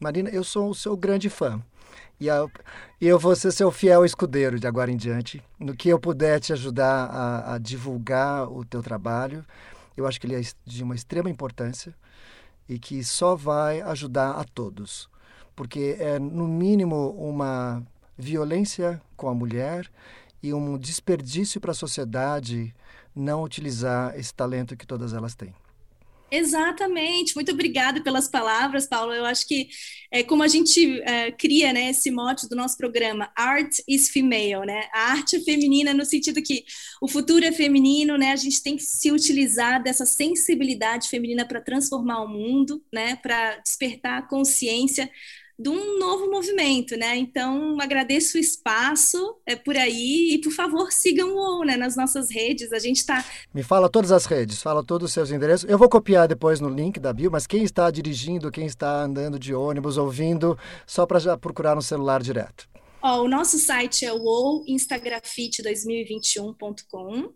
Marina, 0.00 0.30
eu 0.30 0.42
sou 0.42 0.70
o 0.70 0.74
seu 0.74 0.96
grande 0.96 1.28
fã. 1.28 1.62
E 2.18 2.26
eu 3.06 3.18
vou 3.18 3.36
ser 3.36 3.52
seu 3.52 3.70
fiel 3.70 4.02
escudeiro 4.02 4.58
de 4.58 4.66
agora 4.66 4.90
em 4.90 4.96
diante. 4.96 5.42
No 5.58 5.76
que 5.76 5.90
eu 5.90 6.00
puder 6.00 6.40
te 6.40 6.54
ajudar 6.54 7.04
a, 7.04 7.54
a 7.54 7.58
divulgar 7.58 8.50
o 8.50 8.64
teu 8.64 8.82
trabalho, 8.82 9.44
eu 9.94 10.06
acho 10.06 10.18
que 10.18 10.26
ele 10.26 10.36
é 10.36 10.42
de 10.64 10.82
uma 10.82 10.94
extrema 10.94 11.28
importância 11.28 11.94
e 12.66 12.78
que 12.78 13.04
só 13.04 13.36
vai 13.36 13.82
ajudar 13.82 14.30
a 14.32 14.44
todos. 14.44 15.06
Porque 15.54 15.96
é, 15.98 16.18
no 16.18 16.48
mínimo, 16.48 17.10
uma 17.10 17.82
violência 18.16 19.02
com 19.18 19.28
a 19.28 19.34
mulher 19.34 19.86
e 20.42 20.54
um 20.54 20.78
desperdício 20.78 21.60
para 21.60 21.72
a 21.72 21.74
sociedade 21.74 22.74
não 23.14 23.42
utilizar 23.42 24.18
esse 24.18 24.32
talento 24.32 24.76
que 24.78 24.86
todas 24.86 25.12
elas 25.12 25.34
têm. 25.34 25.54
Exatamente, 26.32 27.34
muito 27.34 27.50
obrigada 27.50 28.00
pelas 28.02 28.28
palavras, 28.28 28.86
Paulo. 28.86 29.12
Eu 29.12 29.24
acho 29.24 29.46
que 29.48 29.68
é, 30.12 30.22
como 30.22 30.42
a 30.44 30.48
gente 30.48 31.00
é, 31.02 31.32
cria 31.32 31.72
né, 31.72 31.90
esse 31.90 32.10
mote 32.10 32.48
do 32.48 32.54
nosso 32.54 32.76
programa, 32.76 33.32
Art 33.36 33.78
is 33.86 34.08
Female, 34.08 34.64
né? 34.64 34.88
A 34.92 35.12
arte 35.12 35.36
é 35.36 35.40
feminina 35.40 35.92
no 35.92 36.04
sentido 36.04 36.40
que 36.42 36.64
o 37.00 37.08
futuro 37.08 37.44
é 37.44 37.50
feminino, 37.50 38.16
né? 38.16 38.32
A 38.32 38.36
gente 38.36 38.62
tem 38.62 38.76
que 38.76 38.82
se 38.82 39.10
utilizar 39.10 39.82
dessa 39.82 40.06
sensibilidade 40.06 41.08
feminina 41.08 41.44
para 41.44 41.60
transformar 41.60 42.22
o 42.22 42.28
mundo, 42.28 42.80
né? 42.92 43.16
Para 43.16 43.56
despertar 43.58 44.18
a 44.18 44.22
consciência 44.22 45.10
de 45.60 45.68
um 45.68 45.98
novo 45.98 46.30
movimento, 46.30 46.96
né? 46.96 47.18
Então, 47.18 47.78
agradeço 47.78 48.38
o 48.38 48.40
espaço 48.40 49.36
é 49.44 49.54
por 49.54 49.76
aí 49.76 50.32
e, 50.32 50.40
por 50.40 50.52
favor, 50.52 50.90
sigam 50.90 51.32
o 51.32 51.34
UOL, 51.34 51.66
né, 51.66 51.76
nas 51.76 51.94
nossas 51.94 52.30
redes. 52.30 52.72
A 52.72 52.78
gente 52.78 52.96
está... 52.96 53.22
Me 53.52 53.62
fala 53.62 53.90
todas 53.90 54.10
as 54.10 54.24
redes, 54.24 54.62
fala 54.62 54.82
todos 54.82 55.08
os 55.08 55.12
seus 55.12 55.30
endereços. 55.30 55.68
Eu 55.68 55.76
vou 55.76 55.90
copiar 55.90 56.26
depois 56.26 56.60
no 56.60 56.70
link 56.70 56.98
da 56.98 57.12
bio, 57.12 57.30
mas 57.30 57.46
quem 57.46 57.62
está 57.62 57.90
dirigindo, 57.90 58.50
quem 58.50 58.64
está 58.64 59.02
andando 59.02 59.38
de 59.38 59.54
ônibus, 59.54 59.98
ouvindo, 59.98 60.58
só 60.86 61.04
para 61.04 61.18
já 61.18 61.36
procurar 61.36 61.76
no 61.76 61.82
celular 61.82 62.22
direto. 62.22 62.66
Ó, 63.02 63.20
o 63.22 63.28
nosso 63.28 63.58
site 63.58 64.06
é 64.06 64.14
o 64.14 64.64
instagrafite2021.com 64.66 67.34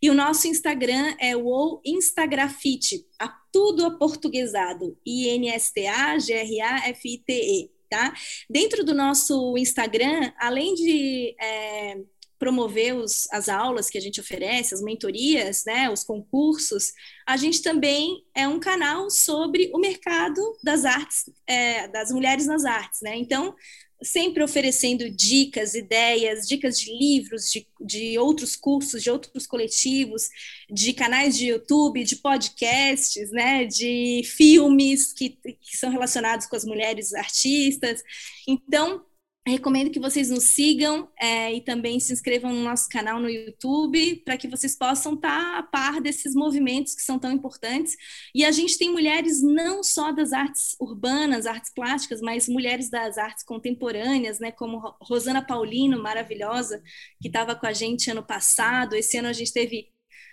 e 0.00 0.08
o 0.10 0.14
nosso 0.14 0.48
Instagram 0.48 1.14
é 1.20 1.36
o 1.36 1.80
Instagrafite, 1.84 3.06
a 3.18 3.28
tudo 3.52 3.84
aportuguesado, 3.84 4.96
I-N-S-T-A-G-R-A-F-I-T-E, 5.06 7.70
tá? 7.88 8.12
Dentro 8.48 8.84
do 8.84 8.94
nosso 8.94 9.56
Instagram, 9.56 10.32
além 10.38 10.74
de 10.74 11.36
é, 11.40 11.98
promover 12.42 12.96
os, 12.96 13.28
as 13.30 13.48
aulas 13.48 13.88
que 13.88 13.96
a 13.96 14.00
gente 14.00 14.20
oferece, 14.20 14.74
as 14.74 14.82
mentorias, 14.82 15.64
né, 15.64 15.88
os 15.88 16.02
concursos, 16.02 16.92
a 17.24 17.36
gente 17.36 17.62
também 17.62 18.24
é 18.34 18.48
um 18.48 18.58
canal 18.58 19.08
sobre 19.10 19.70
o 19.72 19.78
mercado 19.78 20.42
das 20.60 20.84
artes, 20.84 21.30
é, 21.46 21.86
das 21.86 22.10
mulheres 22.10 22.44
nas 22.44 22.64
artes, 22.64 23.00
né? 23.00 23.16
Então, 23.16 23.54
sempre 24.02 24.42
oferecendo 24.42 25.08
dicas, 25.08 25.76
ideias, 25.76 26.48
dicas 26.48 26.80
de 26.80 26.90
livros, 26.92 27.48
de, 27.48 27.64
de 27.80 28.18
outros 28.18 28.56
cursos, 28.56 29.00
de 29.00 29.08
outros 29.08 29.46
coletivos, 29.46 30.28
de 30.68 30.92
canais 30.92 31.38
de 31.38 31.46
YouTube, 31.46 32.02
de 32.02 32.16
podcasts, 32.16 33.30
né, 33.30 33.64
de 33.66 34.22
filmes 34.24 35.12
que, 35.12 35.28
que 35.30 35.76
são 35.76 35.90
relacionados 35.90 36.46
com 36.46 36.56
as 36.56 36.64
mulheres 36.64 37.14
artistas. 37.14 38.02
Então, 38.48 39.04
Recomendo 39.44 39.90
que 39.90 39.98
vocês 39.98 40.30
nos 40.30 40.44
sigam 40.44 41.08
é, 41.20 41.52
e 41.52 41.60
também 41.60 41.98
se 41.98 42.12
inscrevam 42.12 42.52
no 42.52 42.62
nosso 42.62 42.88
canal 42.88 43.18
no 43.18 43.28
YouTube 43.28 44.22
para 44.24 44.36
que 44.36 44.46
vocês 44.46 44.76
possam 44.76 45.14
estar 45.14 45.58
a 45.58 45.62
par 45.64 46.00
desses 46.00 46.32
movimentos 46.32 46.94
que 46.94 47.02
são 47.02 47.18
tão 47.18 47.32
importantes. 47.32 47.96
E 48.32 48.44
a 48.44 48.52
gente 48.52 48.78
tem 48.78 48.92
mulheres 48.92 49.42
não 49.42 49.82
só 49.82 50.12
das 50.12 50.32
artes 50.32 50.76
urbanas, 50.78 51.44
artes 51.44 51.72
plásticas, 51.74 52.20
mas 52.20 52.48
mulheres 52.48 52.88
das 52.88 53.18
artes 53.18 53.42
contemporâneas, 53.42 54.38
né, 54.38 54.52
como 54.52 54.78
Rosana 55.00 55.44
Paulino, 55.44 56.00
maravilhosa, 56.00 56.80
que 57.20 57.26
estava 57.26 57.56
com 57.56 57.66
a 57.66 57.72
gente 57.72 58.10
ano 58.12 58.22
passado. 58.22 58.94
Esse 58.94 59.16
ano 59.16 59.26
a 59.26 59.32
gente 59.32 59.52
teve 59.52 59.91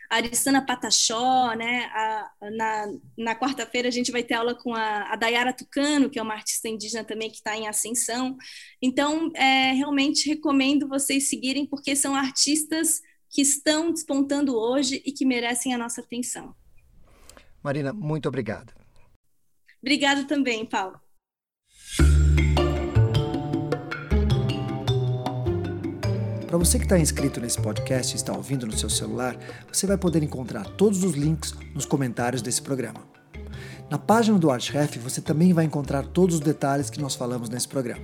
a 0.10 0.16
Aristana 0.16 0.66
Patachó, 0.66 1.54
né? 1.54 1.86
A, 1.94 2.32
na, 2.52 2.88
na 3.18 3.36
quarta-feira 3.36 3.88
a 3.88 3.92
gente 3.92 4.12
vai 4.12 4.24
ter 4.24 4.34
aula 4.34 4.56
com 4.56 4.74
a, 4.74 5.14
a 5.14 5.16
Dayara 5.16 5.54
Tucano, 5.54 6.10
que 6.10 6.18
é 6.18 6.22
uma 6.22 6.34
artista 6.34 6.68
indígena 6.68 7.04
também 7.04 7.30
que 7.30 7.38
está 7.38 7.56
em 7.56 7.68
ascensão. 7.68 8.36
Então, 8.82 9.32
é, 9.36 9.72
realmente 9.74 10.28
recomendo 10.28 10.88
vocês 10.88 11.30
seguirem, 11.30 11.66
porque 11.66 11.96
são 11.96 12.16
artistas 12.16 13.02
que 13.30 13.42
estão 13.42 13.92
despontando 13.92 14.58
hoje 14.58 15.02
e 15.06 15.12
que 15.12 15.26
merecem 15.26 15.74
a 15.74 15.78
nossa 15.78 16.02
atenção. 16.02 16.56
Marina, 17.62 17.94
muito 17.94 18.28
obrigado. 18.28 18.74
Obrigada 19.80 20.24
também, 20.26 20.66
Paulo. 20.66 21.00
Para 26.50 26.58
você 26.58 26.80
que 26.80 26.86
está 26.86 26.98
inscrito 26.98 27.40
nesse 27.40 27.62
podcast 27.62 28.12
e 28.12 28.16
está 28.16 28.34
ouvindo 28.34 28.66
no 28.66 28.76
seu 28.76 28.90
celular, 28.90 29.38
você 29.72 29.86
vai 29.86 30.00
poder 30.00 30.24
encontrar 30.24 30.66
todos 30.66 31.04
os 31.04 31.14
links 31.14 31.54
nos 31.76 31.86
comentários 31.86 32.42
desse 32.42 32.60
programa. 32.60 33.02
Na 33.88 34.00
página 34.00 34.36
do 34.40 34.50
ArtRef 34.50 34.98
você 34.98 35.22
também 35.22 35.54
vai 35.54 35.66
encontrar 35.66 36.08
todos 36.08 36.38
os 36.38 36.42
detalhes 36.42 36.90
que 36.90 37.00
nós 37.00 37.14
falamos 37.14 37.50
nesse 37.50 37.68
programa. 37.68 38.04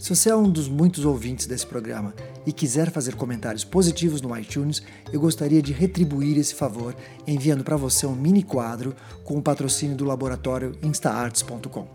Se 0.00 0.16
você 0.16 0.30
é 0.30 0.34
um 0.34 0.50
dos 0.50 0.66
muitos 0.66 1.04
ouvintes 1.04 1.46
desse 1.46 1.64
programa 1.64 2.12
e 2.44 2.52
quiser 2.52 2.90
fazer 2.90 3.14
comentários 3.14 3.62
positivos 3.62 4.20
no 4.20 4.36
iTunes, 4.36 4.82
eu 5.12 5.20
gostaria 5.20 5.62
de 5.62 5.72
retribuir 5.72 6.36
esse 6.36 6.56
favor 6.56 6.92
enviando 7.24 7.62
para 7.62 7.76
você 7.76 8.04
um 8.04 8.16
mini 8.16 8.42
quadro 8.42 8.96
com 9.22 9.38
o 9.38 9.42
patrocínio 9.42 9.96
do 9.96 10.04
laboratório 10.04 10.72
instaarts.com. 10.82 11.86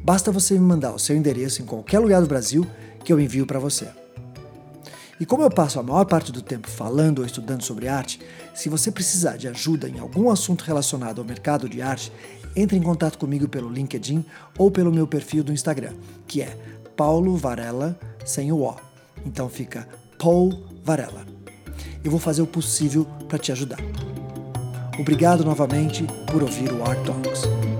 Basta 0.00 0.30
você 0.30 0.54
me 0.54 0.60
mandar 0.60 0.94
o 0.94 0.98
seu 1.00 1.16
endereço 1.16 1.60
em 1.60 1.64
qualquer 1.66 1.98
lugar 1.98 2.22
do 2.22 2.28
Brasil 2.28 2.64
que 3.06 3.12
eu 3.12 3.20
envio 3.20 3.46
para 3.46 3.60
você. 3.60 3.88
E 5.20 5.24
como 5.24 5.44
eu 5.44 5.48
passo 5.48 5.78
a 5.78 5.82
maior 5.82 6.04
parte 6.04 6.32
do 6.32 6.42
tempo 6.42 6.68
falando 6.68 7.20
ou 7.20 7.24
estudando 7.24 7.62
sobre 7.62 7.86
arte, 7.86 8.20
se 8.52 8.68
você 8.68 8.90
precisar 8.90 9.36
de 9.36 9.46
ajuda 9.46 9.88
em 9.88 10.00
algum 10.00 10.28
assunto 10.28 10.64
relacionado 10.64 11.20
ao 11.20 11.24
mercado 11.24 11.68
de 11.68 11.80
arte, 11.80 12.12
entre 12.56 12.76
em 12.76 12.82
contato 12.82 13.16
comigo 13.16 13.48
pelo 13.48 13.70
LinkedIn 13.70 14.24
ou 14.58 14.72
pelo 14.72 14.92
meu 14.92 15.06
perfil 15.06 15.44
do 15.44 15.52
Instagram, 15.52 15.92
que 16.26 16.42
é 16.42 16.58
Paulo 16.96 17.36
Varela 17.36 17.96
sem 18.24 18.50
o 18.50 18.62
O. 18.62 18.74
Então 19.24 19.48
fica 19.48 19.88
Paul 20.18 20.66
Varela. 20.84 21.24
Eu 22.02 22.10
vou 22.10 22.18
fazer 22.18 22.42
o 22.42 22.46
possível 22.46 23.06
para 23.28 23.38
te 23.38 23.52
ajudar. 23.52 23.78
Obrigado 24.98 25.44
novamente 25.44 26.04
por 26.32 26.42
ouvir 26.42 26.72
o 26.72 26.82
Art 26.84 26.98
Talks. 27.04 27.75